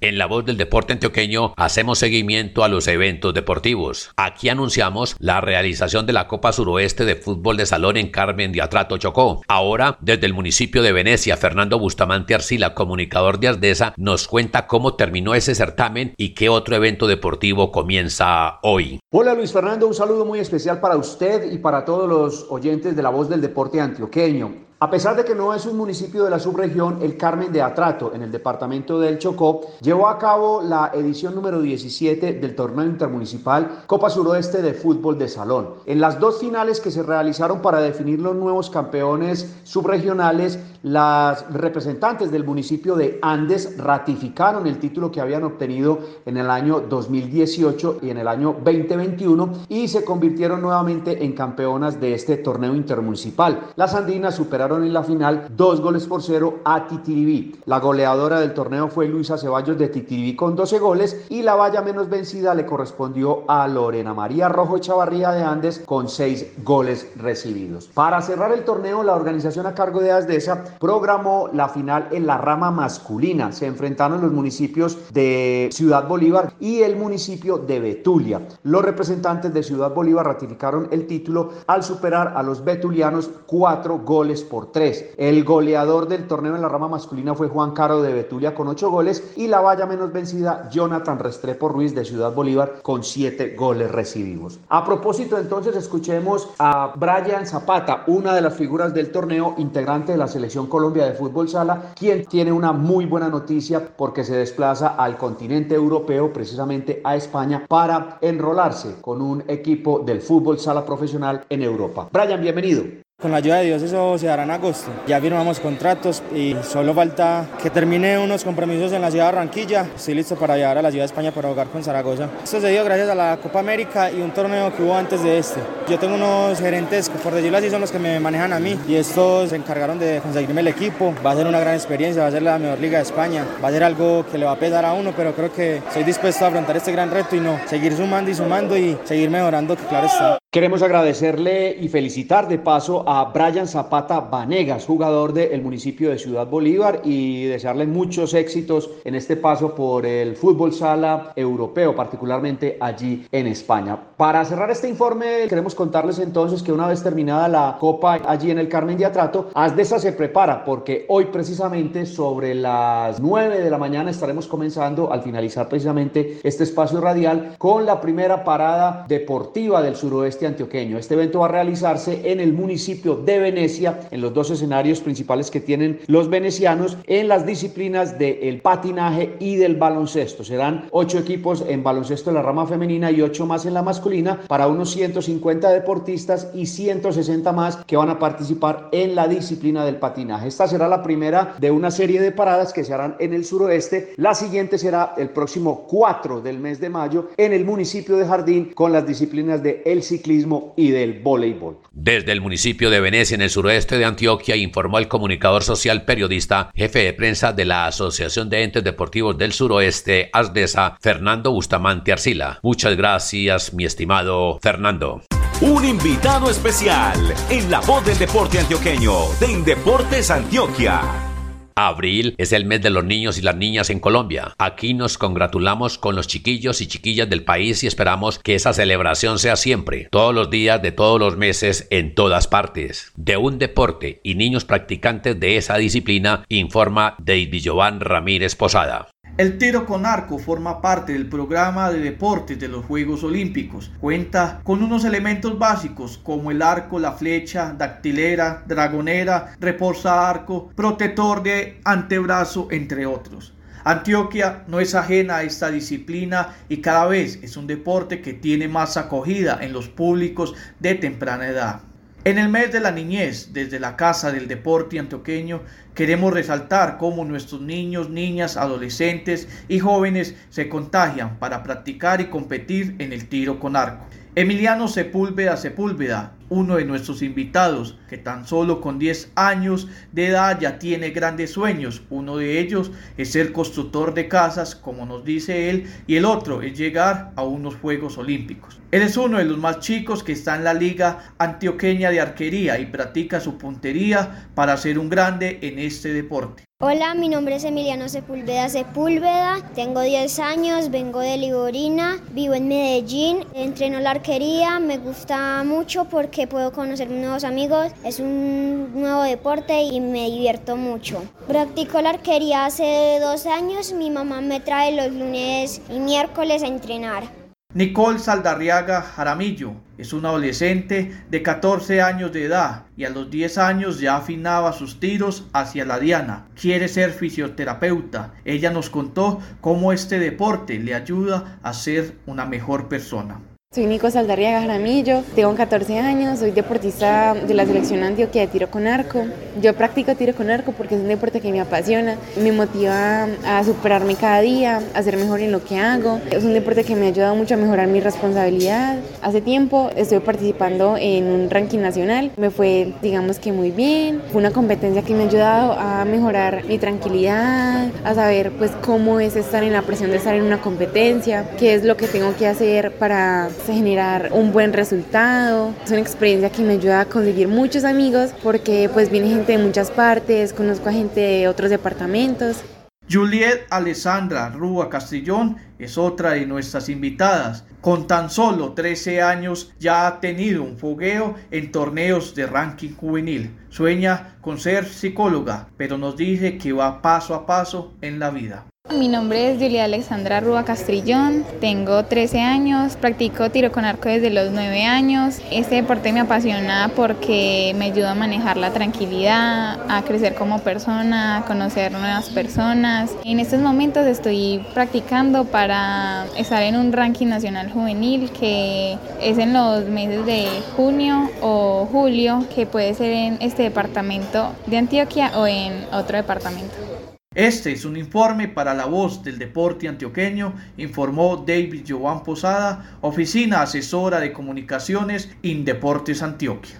En 0.04 0.18
la 0.18 0.26
voz 0.26 0.44
del 0.44 0.58
deporte 0.58 0.92
antioqueño 0.92 1.54
hacemos 1.56 1.98
seguimiento 1.98 2.62
a 2.62 2.68
los 2.68 2.88
eventos 2.88 3.32
deportivos. 3.32 4.10
Aquí 4.18 4.50
anunciamos 4.50 5.16
la 5.18 5.40
realización 5.40 6.04
de 6.04 6.12
la 6.12 6.28
Copa 6.28 6.52
Suroeste 6.52 7.06
de 7.06 7.16
Fútbol 7.16 7.56
de 7.56 7.64
Salón 7.64 7.96
en 7.96 8.10
Carmen 8.10 8.52
de 8.52 8.60
Atrato, 8.60 8.98
Chocó. 8.98 9.40
Ahora, 9.48 9.96
desde 10.02 10.26
el 10.26 10.34
municipio 10.34 10.82
de 10.82 10.92
Venecia, 10.92 11.38
Fernando 11.38 11.78
Bustamante 11.78 12.34
Arcila, 12.34 12.74
comunicador 12.74 13.40
de 13.40 13.48
Ardesa, 13.48 13.94
nos 13.96 14.28
cuenta 14.28 14.66
cómo 14.66 14.94
terminó 14.94 15.34
ese 15.34 15.54
certamen 15.54 16.12
y 16.18 16.34
qué 16.34 16.50
otro 16.50 16.76
evento 16.76 17.06
deportivo 17.06 17.72
comienza 17.72 18.58
hoy. 18.60 19.00
Hola 19.10 19.32
Luis 19.32 19.54
Fernando, 19.54 19.86
un 19.86 19.94
saludo 19.94 20.26
muy 20.26 20.38
especial 20.38 20.80
para 20.80 20.98
usted 20.98 21.50
y 21.50 21.56
para 21.56 21.86
todos 21.86 22.06
los 22.06 22.46
oyentes 22.50 22.94
de 22.94 23.02
la 23.02 23.08
voz 23.08 23.30
del 23.30 23.40
deporte 23.40 23.80
antioqueño. 23.80 24.64
A 24.84 24.90
pesar 24.90 25.16
de 25.16 25.24
que 25.24 25.34
no 25.34 25.54
es 25.54 25.64
un 25.64 25.78
municipio 25.78 26.24
de 26.24 26.30
la 26.30 26.38
subregión, 26.38 26.98
el 27.00 27.16
Carmen 27.16 27.50
de 27.50 27.62
Atrato, 27.62 28.12
en 28.14 28.20
el 28.20 28.30
departamento 28.30 29.00
del 29.00 29.18
Chocó, 29.18 29.62
llevó 29.80 30.08
a 30.08 30.18
cabo 30.18 30.60
la 30.60 30.90
edición 30.92 31.34
número 31.34 31.62
17 31.62 32.34
del 32.34 32.54
torneo 32.54 32.84
intermunicipal 32.84 33.84
Copa 33.86 34.10
Suroeste 34.10 34.60
de 34.60 34.74
Fútbol 34.74 35.16
de 35.16 35.28
Salón. 35.28 35.76
En 35.86 36.02
las 36.02 36.20
dos 36.20 36.38
finales 36.38 36.82
que 36.82 36.90
se 36.90 37.02
realizaron 37.02 37.62
para 37.62 37.80
definir 37.80 38.20
los 38.20 38.36
nuevos 38.36 38.68
campeones 38.68 39.56
subregionales, 39.64 40.58
las 40.82 41.50
representantes 41.50 42.30
del 42.30 42.44
municipio 42.44 42.94
de 42.94 43.18
Andes 43.22 43.78
ratificaron 43.78 44.66
el 44.66 44.78
título 44.78 45.10
que 45.10 45.22
habían 45.22 45.44
obtenido 45.44 45.98
en 46.26 46.36
el 46.36 46.50
año 46.50 46.80
2018 46.80 48.00
y 48.02 48.10
en 48.10 48.18
el 48.18 48.28
año 48.28 48.54
2021 48.62 49.50
y 49.70 49.88
se 49.88 50.04
convirtieron 50.04 50.60
nuevamente 50.60 51.24
en 51.24 51.32
campeonas 51.32 51.98
de 51.98 52.12
este 52.12 52.36
torneo 52.36 52.74
intermunicipal. 52.74 53.70
Las 53.76 53.94
andinas 53.94 54.34
superaron 54.34 54.73
en 54.82 54.92
la 54.92 55.02
final 55.02 55.48
dos 55.56 55.80
goles 55.80 56.06
por 56.06 56.22
cero 56.22 56.60
a 56.64 56.86
Titiribí. 56.86 57.60
La 57.66 57.78
goleadora 57.78 58.40
del 58.40 58.54
torneo 58.54 58.88
fue 58.88 59.06
Luisa 59.06 59.38
Ceballos 59.38 59.78
de 59.78 59.88
Titiribí 59.88 60.34
con 60.34 60.56
12 60.56 60.78
goles 60.78 61.26
y 61.28 61.42
la 61.42 61.54
valla 61.54 61.82
menos 61.82 62.08
vencida 62.08 62.54
le 62.54 62.66
correspondió 62.66 63.44
a 63.48 63.68
Lorena 63.68 64.14
María 64.14 64.48
Rojo 64.48 64.78
Chavarría 64.78 65.30
de 65.32 65.42
Andes 65.42 65.82
con 65.84 66.08
6 66.08 66.64
goles 66.64 67.08
recibidos. 67.16 67.88
Para 67.94 68.20
cerrar 68.22 68.52
el 68.52 68.64
torneo, 68.64 69.02
la 69.02 69.14
organización 69.14 69.66
a 69.66 69.74
cargo 69.74 70.00
de 70.00 70.12
Asdesa 70.12 70.64
programó 70.80 71.48
la 71.52 71.68
final 71.68 72.08
en 72.10 72.26
la 72.26 72.38
rama 72.38 72.70
masculina. 72.70 73.52
Se 73.52 73.66
enfrentaron 73.66 74.20
los 74.20 74.32
municipios 74.32 74.98
de 75.12 75.68
Ciudad 75.72 76.08
Bolívar 76.08 76.54
y 76.60 76.80
el 76.80 76.96
municipio 76.96 77.58
de 77.58 77.80
Betulia. 77.80 78.40
Los 78.62 78.84
representantes 78.84 79.52
de 79.52 79.62
Ciudad 79.62 79.92
Bolívar 79.92 80.26
ratificaron 80.26 80.88
el 80.90 81.06
título 81.06 81.50
al 81.66 81.82
superar 81.82 82.34
a 82.36 82.42
los 82.42 82.64
betulianos 82.64 83.30
cuatro 83.46 83.98
goles 83.98 84.42
por 84.42 84.63
por 84.64 84.72
3. 84.72 85.14
El 85.16 85.44
goleador 85.44 86.08
del 86.08 86.26
torneo 86.26 86.54
en 86.54 86.62
la 86.62 86.68
rama 86.68 86.88
masculina 86.88 87.34
fue 87.34 87.48
Juan 87.48 87.72
Caro 87.72 88.02
de 88.02 88.12
Betulia 88.12 88.54
con 88.54 88.68
8 88.68 88.90
goles 88.90 89.32
y 89.36 89.46
la 89.48 89.60
valla 89.60 89.86
menos 89.86 90.12
vencida 90.12 90.68
Jonathan 90.70 91.18
Restrepo 91.18 91.68
Ruiz 91.68 91.94
de 91.94 92.04
Ciudad 92.04 92.32
Bolívar 92.32 92.80
con 92.82 93.02
7 93.02 93.54
goles 93.56 93.90
recibidos. 93.90 94.58
A 94.68 94.84
propósito, 94.84 95.38
entonces 95.38 95.76
escuchemos 95.76 96.50
a 96.58 96.92
Brian 96.96 97.46
Zapata, 97.46 98.04
una 98.06 98.34
de 98.34 98.40
las 98.40 98.54
figuras 98.54 98.94
del 98.94 99.10
torneo, 99.10 99.54
integrante 99.58 100.12
de 100.12 100.18
la 100.18 100.28
selección 100.28 100.66
Colombia 100.66 101.06
de 101.06 101.14
fútbol 101.14 101.48
sala, 101.48 101.92
quien 101.94 102.24
tiene 102.26 102.52
una 102.52 102.72
muy 102.72 103.06
buena 103.06 103.28
noticia 103.28 103.82
porque 103.96 104.24
se 104.24 104.36
desplaza 104.36 104.88
al 104.88 105.16
continente 105.16 105.74
europeo, 105.74 106.32
precisamente 106.32 107.00
a 107.04 107.16
España, 107.16 107.64
para 107.68 108.18
enrolarse 108.20 108.96
con 109.00 109.20
un 109.20 109.44
equipo 109.48 110.00
del 110.00 110.20
fútbol 110.20 110.58
sala 110.58 110.84
profesional 110.84 111.44
en 111.48 111.62
Europa. 111.62 112.08
Brian, 112.12 112.40
bienvenido. 112.40 113.03
Con 113.24 113.30
la 113.30 113.38
ayuda 113.38 113.60
de 113.60 113.64
Dios 113.64 113.80
eso 113.80 114.18
se 114.18 114.28
hará 114.28 114.42
en 114.42 114.50
agosto. 114.50 114.90
Ya 115.06 115.18
firmamos 115.18 115.58
contratos 115.58 116.22
y 116.34 116.54
solo 116.62 116.92
falta 116.92 117.46
que 117.62 117.70
termine 117.70 118.18
unos 118.18 118.44
compromisos 118.44 118.92
en 118.92 119.00
la 119.00 119.10
ciudad 119.10 119.28
de 119.28 119.32
Barranquilla. 119.32 119.86
Estoy 119.96 120.12
listo 120.12 120.36
para 120.36 120.56
llegar 120.56 120.76
a 120.76 120.82
la 120.82 120.90
ciudad 120.90 121.04
de 121.04 121.06
España 121.06 121.32
para 121.32 121.48
jugar 121.48 121.68
con 121.68 121.82
Zaragoza. 121.82 122.28
Esto 122.42 122.60
se 122.60 122.68
dio 122.68 122.84
gracias 122.84 123.08
a 123.08 123.14
la 123.14 123.38
Copa 123.42 123.60
América 123.60 124.10
y 124.10 124.20
un 124.20 124.32
torneo 124.32 124.76
que 124.76 124.82
hubo 124.82 124.94
antes 124.94 125.22
de 125.22 125.38
este. 125.38 125.60
Yo 125.88 125.98
tengo 125.98 126.16
unos 126.16 126.58
gerentes 126.58 127.08
que 127.08 127.16
por 127.16 127.32
decirlo 127.32 127.56
así 127.56 127.70
son 127.70 127.80
los 127.80 127.90
que 127.90 127.98
me 127.98 128.20
manejan 128.20 128.52
a 128.52 128.60
mí 128.60 128.78
y 128.86 128.96
estos 128.96 129.48
se 129.48 129.56
encargaron 129.56 129.98
de 129.98 130.20
conseguirme 130.20 130.60
el 130.60 130.68
equipo. 130.68 131.14
Va 131.24 131.30
a 131.30 131.36
ser 131.36 131.46
una 131.46 131.60
gran 131.60 131.76
experiencia, 131.76 132.20
va 132.20 132.28
a 132.28 132.32
ser 132.32 132.42
la 132.42 132.58
mejor 132.58 132.78
liga 132.78 132.98
de 132.98 133.04
España. 133.04 133.46
Va 133.64 133.68
a 133.68 133.72
ser 133.72 133.84
algo 133.84 134.26
que 134.30 134.36
le 134.36 134.44
va 134.44 134.52
a 134.52 134.58
pesar 134.58 134.84
a 134.84 134.92
uno, 134.92 135.14
pero 135.16 135.34
creo 135.34 135.50
que 135.50 135.76
estoy 135.76 136.04
dispuesto 136.04 136.44
a 136.44 136.48
afrontar 136.48 136.76
este 136.76 136.92
gran 136.92 137.10
reto 137.10 137.36
y 137.36 137.40
no, 137.40 137.58
seguir 137.66 137.96
sumando 137.96 138.30
y 138.30 138.34
sumando 138.34 138.76
y 138.76 138.98
seguir 139.04 139.30
mejorando, 139.30 139.76
que 139.76 139.84
claro 139.84 140.08
está. 140.08 140.43
Queremos 140.54 140.82
agradecerle 140.82 141.76
y 141.80 141.88
felicitar 141.88 142.46
de 142.46 142.60
paso 142.60 143.02
a 143.08 143.24
Brian 143.32 143.66
Zapata 143.66 144.20
Vanegas, 144.20 144.86
jugador 144.86 145.32
del 145.32 145.60
municipio 145.62 146.10
de 146.10 146.18
Ciudad 146.20 146.46
Bolívar, 146.46 147.00
y 147.02 147.46
desearle 147.46 147.88
muchos 147.88 148.34
éxitos 148.34 148.88
en 149.02 149.16
este 149.16 149.34
paso 149.34 149.74
por 149.74 150.06
el 150.06 150.36
fútbol 150.36 150.72
sala 150.72 151.32
europeo, 151.34 151.96
particularmente 151.96 152.76
allí 152.80 153.26
en 153.32 153.48
España. 153.48 153.98
Para 154.16 154.44
cerrar 154.44 154.70
este 154.70 154.88
informe, 154.88 155.48
queremos 155.48 155.74
contarles 155.74 156.20
entonces 156.20 156.62
que 156.62 156.70
una 156.70 156.86
vez 156.86 157.02
terminada 157.02 157.48
la 157.48 157.76
Copa 157.80 158.20
allí 158.24 158.52
en 158.52 158.60
el 158.60 158.68
Carmen 158.68 158.96
de 158.96 159.06
Atrato, 159.06 159.50
Asdesa 159.54 159.98
se 159.98 160.12
prepara 160.12 160.64
porque 160.64 161.04
hoy 161.08 161.24
precisamente 161.32 162.06
sobre 162.06 162.54
las 162.54 163.18
9 163.18 163.58
de 163.58 163.70
la 163.70 163.78
mañana 163.78 164.12
estaremos 164.12 164.46
comenzando 164.46 165.12
al 165.12 165.22
finalizar 165.22 165.68
precisamente 165.68 166.38
este 166.44 166.62
espacio 166.62 167.00
radial 167.00 167.56
con 167.58 167.84
la 167.84 168.00
primera 168.00 168.44
parada 168.44 169.04
deportiva 169.08 169.82
del 169.82 169.96
suroeste 169.96 170.43
antioqueño. 170.46 170.98
Este 170.98 171.14
evento 171.14 171.40
va 171.40 171.46
a 171.46 171.50
realizarse 171.50 172.30
en 172.30 172.40
el 172.40 172.52
municipio 172.52 173.16
de 173.16 173.38
Venecia, 173.38 174.00
en 174.10 174.20
los 174.20 174.34
dos 174.34 174.50
escenarios 174.50 175.00
principales 175.00 175.50
que 175.50 175.60
tienen 175.60 176.00
los 176.06 176.28
venecianos, 176.28 176.96
en 177.06 177.28
las 177.28 177.46
disciplinas 177.46 178.18
del 178.18 178.60
patinaje 178.60 179.34
y 179.38 179.56
del 179.56 179.76
baloncesto. 179.76 180.44
Serán 180.44 180.86
ocho 180.90 181.18
equipos 181.18 181.64
en 181.68 181.82
baloncesto 181.82 182.30
en 182.30 182.36
la 182.36 182.42
rama 182.42 182.66
femenina 182.66 183.10
y 183.10 183.22
ocho 183.22 183.46
más 183.46 183.66
en 183.66 183.74
la 183.74 183.82
masculina 183.82 184.40
para 184.48 184.68
unos 184.68 184.90
150 184.90 185.70
deportistas 185.70 186.50
y 186.54 186.66
160 186.66 187.52
más 187.52 187.76
que 187.86 187.96
van 187.96 188.10
a 188.10 188.18
participar 188.18 188.88
en 188.92 189.14
la 189.14 189.28
disciplina 189.28 189.84
del 189.84 189.96
patinaje. 189.96 190.48
Esta 190.48 190.68
será 190.68 190.88
la 190.88 191.02
primera 191.02 191.54
de 191.58 191.70
una 191.70 191.90
serie 191.90 192.20
de 192.20 192.32
paradas 192.32 192.72
que 192.72 192.84
se 192.84 192.92
harán 192.92 193.16
en 193.18 193.32
el 193.32 193.44
suroeste. 193.44 194.12
La 194.16 194.34
siguiente 194.34 194.78
será 194.78 195.14
el 195.16 195.30
próximo 195.30 195.86
4 195.88 196.40
del 196.40 196.58
mes 196.58 196.80
de 196.80 196.90
mayo 196.90 197.28
en 197.36 197.52
el 197.52 197.64
municipio 197.64 198.16
de 198.16 198.26
Jardín 198.26 198.72
con 198.74 198.92
las 198.92 199.06
disciplinas 199.06 199.62
de 199.62 199.82
el 199.84 200.02
ciclismo 200.02 200.33
y 200.76 200.90
del 200.90 201.20
voleibol. 201.20 201.78
Desde 201.92 202.32
el 202.32 202.40
municipio 202.40 202.90
de 202.90 203.00
Venecia, 203.00 203.34
en 203.34 203.42
el 203.42 203.50
suroeste 203.50 203.98
de 203.98 204.04
Antioquia, 204.04 204.56
informó 204.56 204.98
el 204.98 205.08
comunicador 205.08 205.62
social 205.62 206.04
periodista, 206.04 206.70
jefe 206.74 207.00
de 207.00 207.12
prensa 207.12 207.52
de 207.52 207.64
la 207.64 207.86
Asociación 207.86 208.48
de 208.50 208.62
Entes 208.64 208.84
Deportivos 208.84 209.38
del 209.38 209.52
Suroeste, 209.52 210.30
ASDESA, 210.32 210.96
Fernando 211.00 211.52
Bustamante 211.52 212.12
Arcila. 212.12 212.58
Muchas 212.62 212.96
gracias, 212.96 213.72
mi 213.74 213.84
estimado 213.84 214.58
Fernando. 214.62 215.22
Un 215.60 215.84
invitado 215.84 216.50
especial 216.50 217.16
en 217.48 217.70
la 217.70 217.80
voz 217.80 218.04
del 218.04 218.18
deporte 218.18 218.58
antioqueño 218.58 219.12
de 219.40 219.52
Indeportes 219.52 220.30
Antioquia. 220.30 221.33
Abril 221.76 222.34
es 222.38 222.52
el 222.52 222.66
mes 222.66 222.82
de 222.82 222.90
los 222.90 223.04
niños 223.04 223.38
y 223.38 223.42
las 223.42 223.56
niñas 223.56 223.90
en 223.90 223.98
Colombia. 223.98 224.54
Aquí 224.58 224.94
nos 224.94 225.18
congratulamos 225.18 225.98
con 225.98 226.14
los 226.14 226.28
chiquillos 226.28 226.80
y 226.80 226.86
chiquillas 226.86 227.28
del 227.28 227.44
país 227.44 227.82
y 227.82 227.88
esperamos 227.88 228.38
que 228.38 228.54
esa 228.54 228.72
celebración 228.72 229.38
sea 229.38 229.56
siempre, 229.56 230.08
todos 230.10 230.34
los 230.34 230.50
días 230.50 230.80
de 230.82 230.92
todos 230.92 231.18
los 231.18 231.36
meses, 231.36 231.88
en 231.90 232.14
todas 232.14 232.46
partes. 232.46 233.12
De 233.16 233.36
un 233.36 233.58
deporte 233.58 234.20
y 234.22 234.36
niños 234.36 234.64
practicantes 234.64 235.38
de 235.40 235.56
esa 235.56 235.76
disciplina, 235.76 236.44
informa 236.48 237.16
David 237.18 237.62
Jovan 237.64 238.00
Ramírez 238.00 238.54
Posada. 238.54 239.13
El 239.36 239.58
tiro 239.58 239.84
con 239.84 240.06
arco 240.06 240.38
forma 240.38 240.80
parte 240.80 241.12
del 241.12 241.28
programa 241.28 241.90
de 241.90 241.98
deportes 241.98 242.56
de 242.60 242.68
los 242.68 242.84
Juegos 242.84 243.24
Olímpicos. 243.24 243.90
Cuenta 243.98 244.60
con 244.62 244.80
unos 244.80 245.04
elementos 245.04 245.58
básicos 245.58 246.18
como 246.18 246.52
el 246.52 246.62
arco, 246.62 247.00
la 247.00 247.10
flecha, 247.10 247.74
dactilera, 247.76 248.62
dragonera, 248.64 249.56
reposa 249.58 250.30
arco, 250.30 250.70
protector 250.76 251.42
de 251.42 251.80
antebrazo, 251.82 252.68
entre 252.70 253.06
otros. 253.06 253.54
Antioquia 253.82 254.62
no 254.68 254.78
es 254.78 254.94
ajena 254.94 255.38
a 255.38 255.42
esta 255.42 255.68
disciplina 255.68 256.54
y 256.68 256.76
cada 256.76 257.06
vez 257.06 257.40
es 257.42 257.56
un 257.56 257.66
deporte 257.66 258.20
que 258.20 258.34
tiene 258.34 258.68
más 258.68 258.96
acogida 258.96 259.58
en 259.60 259.72
los 259.72 259.88
públicos 259.88 260.54
de 260.78 260.94
temprana 260.94 261.48
edad. 261.48 261.80
En 262.26 262.38
el 262.38 262.48
mes 262.48 262.72
de 262.72 262.80
la 262.80 262.90
niñez, 262.90 263.52
desde 263.52 263.78
la 263.78 263.96
Casa 263.96 264.32
del 264.32 264.48
Deporte 264.48 264.98
Antioqueño, 264.98 265.60
queremos 265.94 266.32
resaltar 266.32 266.96
cómo 266.96 267.22
nuestros 267.26 267.60
niños, 267.60 268.08
niñas, 268.08 268.56
adolescentes 268.56 269.46
y 269.68 269.78
jóvenes 269.78 270.34
se 270.48 270.70
contagian 270.70 271.38
para 271.38 271.62
practicar 271.62 272.22
y 272.22 272.30
competir 272.30 272.96
en 272.98 273.12
el 273.12 273.28
tiro 273.28 273.60
con 273.60 273.76
arco. 273.76 274.06
Emiliano 274.36 274.88
Sepúlveda 274.88 275.56
Sepúlveda, 275.56 276.32
uno 276.48 276.74
de 276.74 276.84
nuestros 276.84 277.22
invitados, 277.22 277.96
que 278.08 278.18
tan 278.18 278.48
solo 278.48 278.80
con 278.80 278.98
10 278.98 279.30
años 279.36 279.86
de 280.10 280.26
edad 280.26 280.58
ya 280.58 280.80
tiene 280.80 281.10
grandes 281.10 281.52
sueños. 281.52 282.02
Uno 282.10 282.38
de 282.38 282.58
ellos 282.58 282.90
es 283.16 283.30
ser 283.30 283.52
constructor 283.52 284.12
de 284.12 284.26
casas, 284.26 284.74
como 284.74 285.06
nos 285.06 285.24
dice 285.24 285.70
él, 285.70 285.86
y 286.08 286.16
el 286.16 286.24
otro 286.24 286.62
es 286.62 286.76
llegar 286.76 287.30
a 287.36 287.44
unos 287.44 287.76
Juegos 287.76 288.18
Olímpicos. 288.18 288.80
Él 288.90 289.02
es 289.02 289.16
uno 289.16 289.38
de 289.38 289.44
los 289.44 289.58
más 289.58 289.78
chicos 289.78 290.24
que 290.24 290.32
está 290.32 290.56
en 290.56 290.64
la 290.64 290.74
Liga 290.74 291.32
Antioqueña 291.38 292.10
de 292.10 292.20
Arquería 292.20 292.80
y 292.80 292.86
practica 292.86 293.38
su 293.38 293.56
puntería 293.56 294.48
para 294.56 294.76
ser 294.76 294.98
un 294.98 295.10
grande 295.10 295.60
en 295.62 295.78
este 295.78 296.12
deporte. 296.12 296.64
Hola, 296.86 297.14
mi 297.14 297.30
nombre 297.30 297.56
es 297.56 297.64
Emiliano 297.64 298.10
Sepúlveda 298.10 298.68
Sepúlveda, 298.68 299.62
tengo 299.74 300.02
10 300.02 300.38
años, 300.40 300.90
vengo 300.90 301.20
de 301.20 301.38
Liborina, 301.38 302.20
vivo 302.32 302.52
en 302.52 302.68
Medellín, 302.68 303.42
entreno 303.54 304.00
la 304.00 304.10
arquería, 304.10 304.80
me 304.80 304.98
gusta 304.98 305.64
mucho 305.64 306.04
porque 306.04 306.46
puedo 306.46 306.72
conocer 306.72 307.08
nuevos 307.08 307.44
amigos, 307.44 307.90
es 308.04 308.20
un 308.20 309.00
nuevo 309.00 309.22
deporte 309.22 309.82
y 309.82 309.98
me 310.02 310.28
divierto 310.28 310.76
mucho. 310.76 311.22
Practico 311.48 312.02
la 312.02 312.10
arquería 312.10 312.66
hace 312.66 313.18
dos 313.18 313.46
años, 313.46 313.94
mi 313.94 314.10
mamá 314.10 314.42
me 314.42 314.60
trae 314.60 314.94
los 314.94 315.10
lunes 315.10 315.80
y 315.88 315.98
miércoles 316.00 316.62
a 316.62 316.66
entrenar. 316.66 317.43
Nicole 317.74 318.20
Saldarriaga 318.20 319.02
Jaramillo 319.02 319.72
es 319.98 320.12
una 320.12 320.28
adolescente 320.28 321.10
de 321.28 321.42
14 321.42 322.02
años 322.02 322.32
de 322.32 322.44
edad 322.44 322.84
y 322.96 323.04
a 323.04 323.10
los 323.10 323.28
10 323.32 323.58
años 323.58 323.98
ya 323.98 324.16
afinaba 324.16 324.72
sus 324.72 325.00
tiros 325.00 325.48
hacia 325.52 325.84
la 325.84 325.98
diana. 325.98 326.46
Quiere 326.54 326.86
ser 326.86 327.10
fisioterapeuta. 327.10 328.32
Ella 328.44 328.70
nos 328.70 328.90
contó 328.90 329.40
cómo 329.60 329.92
este 329.92 330.20
deporte 330.20 330.78
le 330.78 330.94
ayuda 330.94 331.58
a 331.64 331.72
ser 331.72 332.16
una 332.26 332.46
mejor 332.46 332.88
persona. 332.88 333.40
Soy 333.74 333.86
Nico 333.86 334.08
Saldarriaga 334.08 334.60
Jaramillo, 334.60 335.24
tengo 335.34 335.52
14 335.52 335.98
años, 335.98 336.38
soy 336.38 336.52
deportista 336.52 337.34
de 337.34 337.54
la 337.54 337.66
selección 337.66 338.04
Antioquia 338.04 338.42
de 338.42 338.46
tiro 338.46 338.70
con 338.70 338.86
arco. 338.86 339.24
Yo 339.60 339.74
practico 339.74 340.14
tiro 340.14 340.32
con 340.32 340.48
arco 340.48 340.70
porque 340.70 340.94
es 340.94 341.00
un 341.00 341.08
deporte 341.08 341.40
que 341.40 341.50
me 341.50 341.60
apasiona, 341.60 342.16
me 342.40 342.52
motiva 342.52 343.26
a 343.44 343.64
superarme 343.64 344.14
cada 344.14 344.42
día, 344.42 344.80
a 344.94 345.02
ser 345.02 345.16
mejor 345.16 345.40
en 345.40 345.50
lo 345.50 345.64
que 345.64 345.76
hago. 345.76 346.20
Es 346.30 346.44
un 346.44 346.52
deporte 346.52 346.84
que 346.84 346.94
me 346.94 347.06
ha 347.06 347.08
ayudado 347.08 347.34
mucho 347.34 347.54
a 347.54 347.56
mejorar 347.56 347.88
mi 347.88 347.98
responsabilidad. 347.98 348.98
Hace 349.22 349.40
tiempo 349.40 349.90
estoy 349.96 350.20
participando 350.20 350.96
en 350.96 351.24
un 351.24 351.50
ranking 351.50 351.80
nacional, 351.80 352.30
me 352.36 352.50
fue 352.50 352.92
digamos 353.02 353.40
que 353.40 353.50
muy 353.50 353.72
bien. 353.72 354.22
Fue 354.30 354.40
una 354.40 354.52
competencia 354.52 355.02
que 355.02 355.14
me 355.14 355.24
ha 355.24 355.26
ayudado 355.26 355.72
a 355.72 356.04
mejorar 356.04 356.64
mi 356.66 356.78
tranquilidad, 356.78 357.88
a 358.04 358.14
saber 358.14 358.52
pues 358.52 358.70
cómo 358.84 359.18
es 359.18 359.34
estar 359.34 359.64
en 359.64 359.72
la 359.72 359.82
presión 359.82 360.12
de 360.12 360.18
estar 360.18 360.36
en 360.36 360.44
una 360.44 360.60
competencia, 360.60 361.50
qué 361.58 361.74
es 361.74 361.82
lo 361.82 361.96
que 361.96 362.06
tengo 362.06 362.36
que 362.36 362.46
hacer 362.46 362.92
para 362.92 363.48
generar 363.72 364.30
un 364.32 364.52
buen 364.52 364.72
resultado. 364.72 365.74
Es 365.84 365.90
una 365.90 366.00
experiencia 366.00 366.50
que 366.50 366.62
me 366.62 366.74
ayuda 366.74 367.00
a 367.00 367.04
conseguir 367.06 367.48
muchos 367.48 367.84
amigos 367.84 368.30
porque 368.42 368.90
pues 368.92 369.10
viene 369.10 369.28
gente 369.28 369.52
de 369.52 369.58
muchas 369.58 369.90
partes, 369.90 370.52
conozco 370.52 370.88
a 370.88 370.92
gente 370.92 371.20
de 371.20 371.48
otros 371.48 371.70
departamentos 371.70 372.62
Juliet 373.10 373.66
Alessandra 373.68 374.48
Rúa 374.48 374.88
Castrillón 374.88 375.56
es 375.78 375.98
otra 375.98 376.32
de 376.32 376.46
nuestras 376.46 376.88
invitadas. 376.88 377.64
Con 377.82 378.06
tan 378.06 378.30
solo 378.30 378.72
13 378.72 379.20
años 379.20 379.74
ya 379.78 380.06
ha 380.06 380.20
tenido 380.20 380.62
un 380.62 380.78
fogueo 380.78 381.34
en 381.50 381.70
torneos 381.70 382.34
de 382.34 382.46
ranking 382.46 382.94
juvenil. 382.94 383.54
Sueña 383.68 384.36
con 384.40 384.58
ser 384.58 384.86
psicóloga, 384.86 385.68
pero 385.76 385.98
nos 385.98 386.16
dice 386.16 386.56
que 386.56 386.72
va 386.72 387.02
paso 387.02 387.34
a 387.34 387.44
paso 387.44 387.92
en 388.00 388.18
la 388.18 388.30
vida. 388.30 388.64
Mi 388.92 389.08
nombre 389.08 389.50
es 389.50 389.58
Julia 389.58 389.84
Alexandra 389.84 390.40
Rúa 390.40 390.64
Castrillón, 390.64 391.44
tengo 391.58 392.04
13 392.04 392.40
años, 392.40 392.96
practico 392.96 393.50
tiro 393.50 393.72
con 393.72 393.84
arco 393.84 394.10
desde 394.10 394.28
los 394.30 394.52
9 394.52 394.84
años. 394.84 395.40
Este 395.50 395.76
deporte 395.76 396.12
me 396.12 396.20
apasiona 396.20 396.90
porque 396.94 397.74
me 397.76 397.86
ayuda 397.86 398.12
a 398.12 398.14
manejar 398.14 398.56
la 398.56 398.72
tranquilidad, 398.72 399.80
a 399.88 400.02
crecer 400.02 400.34
como 400.34 400.60
persona, 400.60 401.38
a 401.38 401.44
conocer 401.44 401.92
nuevas 401.92 402.28
personas. 402.28 403.10
En 403.24 403.40
estos 403.40 403.60
momentos 403.60 404.06
estoy 404.06 404.64
practicando 404.74 405.44
para 405.44 406.26
estar 406.36 406.62
en 406.62 406.76
un 406.76 406.92
ranking 406.92 407.26
nacional 407.26 407.72
juvenil 407.72 408.30
que 408.30 408.98
es 409.20 409.38
en 409.38 409.54
los 409.54 409.86
meses 409.86 410.24
de 410.26 410.46
junio 410.76 411.30
o 411.40 411.88
julio, 411.90 412.46
que 412.54 412.66
puede 412.66 412.94
ser 412.94 413.10
en 413.10 413.38
este 413.40 413.62
departamento 413.62 414.52
de 414.66 414.76
Antioquia 414.76 415.32
o 415.36 415.46
en 415.46 415.86
otro 415.92 416.18
departamento. 416.18 416.93
Este 417.34 417.72
es 417.72 417.84
un 417.84 417.96
informe 417.96 418.46
para 418.46 418.74
la 418.74 418.86
voz 418.86 419.24
del 419.24 419.38
deporte 419.38 419.88
antioqueño, 419.88 420.54
informó 420.76 421.36
David 421.44 421.84
Joan 421.88 422.22
Posada, 422.22 422.98
oficina 423.00 423.62
asesora 423.62 424.20
de 424.20 424.32
comunicaciones 424.32 425.28
Indeportes 425.42 426.22
Antioquia. 426.22 426.76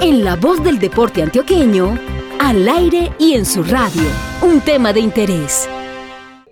En 0.00 0.22
la 0.22 0.36
voz 0.36 0.62
del 0.62 0.78
deporte 0.78 1.22
antioqueño, 1.22 1.98
al 2.38 2.68
aire 2.68 3.10
y 3.18 3.32
en 3.32 3.46
su 3.46 3.62
radio, 3.62 4.02
un 4.42 4.60
tema 4.60 4.92
de 4.92 5.00
interés. 5.00 5.66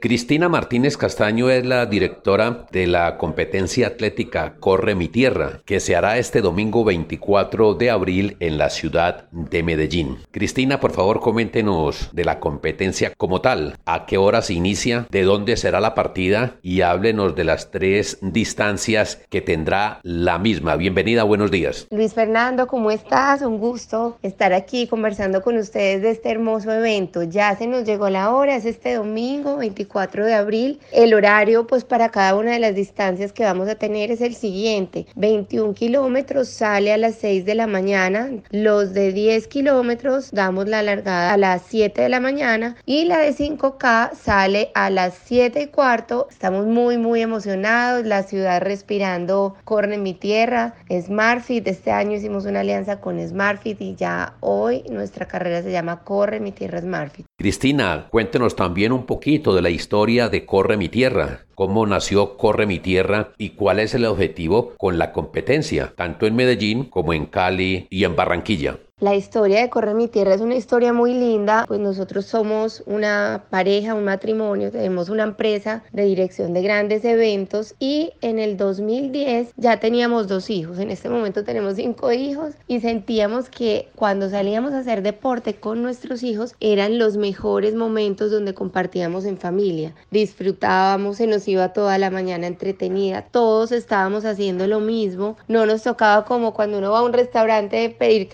Cristina 0.05 0.51
Martínez 0.51 0.99
Castaño 0.99 1.49
es 1.49 1.65
la 1.65 1.87
directora 1.87 2.67
de 2.71 2.87
la 2.87 3.17
competencia 3.17 3.87
atlética 3.87 4.57
Corre 4.61 4.95
mi 4.95 5.09
Tierra, 5.09 5.63
que 5.65 5.81
se 5.81 5.97
hará 5.97 6.19
este 6.19 6.43
domingo 6.43 6.85
24 6.85 7.73
de 7.73 7.91
abril 7.91 8.37
en 8.41 8.59
la 8.59 8.69
ciudad 8.69 9.25
de 9.31 9.63
Medellín. 9.63 10.19
Cristina, 10.31 10.79
por 10.79 10.93
favor, 10.93 11.21
coméntenos 11.21 12.11
de 12.13 12.27
la 12.27 12.39
competencia 12.39 13.15
como 13.17 13.41
tal, 13.41 13.79
a 13.87 14.05
qué 14.05 14.19
hora 14.19 14.43
se 14.43 14.53
inicia, 14.53 15.07
de 15.09 15.23
dónde 15.23 15.57
será 15.57 15.81
la 15.81 15.95
partida 15.95 16.57
y 16.61 16.83
háblenos 16.83 17.35
de 17.35 17.45
las 17.45 17.71
tres 17.71 18.19
distancias 18.21 19.23
que 19.31 19.41
tendrá 19.41 20.01
la 20.03 20.39
misma. 20.39 20.77
Bienvenida, 20.77 21.23
buenos 21.23 21.51
días. 21.51 21.87
Luis 21.91 22.13
Fernando, 22.13 22.67
¿cómo 22.67 22.91
estás? 22.91 23.41
Un 23.41 23.57
gusto 23.57 24.19
estar 24.21 24.53
aquí 24.53 24.87
conversando 24.87 25.41
con 25.41 25.57
ustedes 25.57 26.03
de 26.03 26.11
este 26.11 26.31
hermoso 26.31 26.71
evento. 26.71 27.23
Ya 27.23 27.57
se 27.57 27.67
nos 27.67 27.85
llegó 27.87 28.11
la 28.11 28.35
hora, 28.35 28.55
es 28.55 28.67
este 28.67 28.97
domingo 28.97 29.57
24 29.57 29.94
4 29.95 30.27
de 30.27 30.35
abril. 30.35 30.81
El 30.91 31.15
horario 31.15 31.69
pues 31.69 31.85
para 31.85 32.09
cada 32.09 32.35
una 32.35 32.51
de 32.51 32.59
las 32.59 32.75
distancias 32.75 33.33
que 33.33 33.45
vamos 33.45 33.69
a 33.69 33.77
tener 33.77 34.11
es 34.11 34.21
el 34.21 34.35
siguiente. 34.35 35.07
21 35.15 35.73
kilómetros 35.73 36.49
sale 36.49 36.93
a 36.93 36.97
las 36.97 37.15
6 37.15 37.45
de 37.45 37.55
la 37.55 37.69
mañana. 37.69 38.29
Los 38.51 38.93
de 38.93 39.13
10 39.13 39.47
kilómetros 39.47 40.33
damos 40.33 40.67
la 40.67 40.83
largada 40.83 41.33
a 41.33 41.37
las 41.37 41.63
7 41.69 42.03
de 42.03 42.09
la 42.09 42.19
mañana 42.19 42.77
y 42.85 43.05
la 43.05 43.19
de 43.19 43.33
5K 43.33 44.15
sale 44.17 44.73
a 44.75 44.91
las 44.91 45.15
7 45.27 45.63
y 45.63 45.67
cuarto. 45.69 46.27
Estamos 46.29 46.67
muy 46.67 46.99
muy 46.99 47.21
emocionados. 47.21 48.05
La 48.05 48.25
ciudad 48.25 48.63
respirando 48.63 49.55
corre 49.63 49.95
en 49.95 50.03
mi 50.03 50.15
tierra. 50.15 50.75
Smartfit. 50.91 51.69
Este 51.69 51.93
año 51.93 52.17
hicimos 52.17 52.47
una 52.47 52.61
alianza 52.61 53.01
con 53.01 53.25
Smartfit 53.25 53.81
y 53.81 53.95
ya 53.95 54.35
hoy 54.41 54.83
nuestra 54.91 55.29
carrera 55.29 55.63
se 55.63 55.71
llama 55.71 56.03
Corre 56.03 56.41
mi 56.41 56.51
tierra 56.51 56.81
Smartfit. 56.81 57.27
Cristina, 57.39 58.09
cuéntenos 58.11 58.57
también 58.57 58.91
un 58.91 59.07
poquito 59.07 59.55
de 59.55 59.63
la 59.63 59.71
historia 59.71 59.84
de 59.89 60.47
Corre 60.47 60.77
mi 60.77 60.89
Tierra, 60.89 61.41
cómo 61.55 61.87
nació 61.87 62.37
Corre 62.37 62.67
mi 62.67 62.79
Tierra 62.79 63.33
y 63.39 63.51
cuál 63.51 63.81
es 63.81 63.95
el 63.95 64.07
objetivo 64.07 64.73
con 64.79 64.99
la 64.99 65.13
competencia, 65.13 65.93
tanto 65.95 66.27
en 66.27 66.35
Medellín 66.35 66.85
como 66.85 67.13
en 67.13 67.27
Cali 67.27 67.87
y 67.91 68.05
en 68.05 68.17
Barranquilla. 68.17 68.79
La 69.01 69.17
historia 69.17 69.61
de 69.61 69.71
Corre 69.71 69.93
mi 69.93 70.07
Tierra 70.07 70.35
es 70.35 70.41
una 70.41 70.55
historia 70.55 70.93
muy 70.93 71.15
linda, 71.15 71.65
pues 71.67 71.81
nosotros 71.81 72.27
somos 72.27 72.85
una 72.87 73.45
pareja, 73.51 73.93
un 73.93 74.05
matrimonio, 74.05 74.71
tenemos 74.71 75.09
una 75.09 75.25
empresa 75.25 75.83
de 75.91 76.05
dirección 76.05 76.53
de 76.53 76.63
grandes 76.63 77.05
eventos 77.05 77.75
y 77.81 78.13
en 78.21 78.39
el 78.39 78.57
2010 78.57 79.53
ya 79.57 79.81
teníamos 79.81 80.29
dos 80.29 80.49
hijos, 80.49 80.79
en 80.79 80.93
este 80.93 81.09
momento 81.09 81.43
tenemos 81.43 81.75
cinco 81.75 82.13
hijos 82.13 82.55
y 82.69 82.79
sentíamos 82.79 83.49
que 83.49 83.89
cuando 83.97 84.31
salíamos 84.31 84.73
a 84.73 84.79
hacer 84.79 85.03
deporte 85.03 85.55
con 85.55 85.83
nuestros 85.83 86.23
hijos 86.23 86.55
eran 86.61 86.97
los 86.97 87.17
mejores 87.17 87.75
momentos 87.75 88.31
donde 88.31 88.55
compartíamos 88.55 89.25
en 89.25 89.39
familia, 89.39 89.93
disfrutábamos, 90.13 91.17
se 91.17 91.27
nos 91.27 91.49
iba 91.49 91.73
toda 91.73 91.99
la 91.99 92.13
mañana 92.13 92.47
entretenida, 92.47 93.23
todos 93.23 93.73
estábamos 93.73 94.25
haciendo 94.25 94.69
lo 94.69 94.79
mismo, 94.79 95.37
no 95.49 95.67
nos 95.67 95.83
tocaba 95.83 96.25
como 96.25 96.55
cuando 96.55 96.79
uno 96.79 96.93
va 96.93 97.01
a 97.01 97.05
un 97.05 97.13
restaurante 97.13 97.91
pedir 97.91 98.29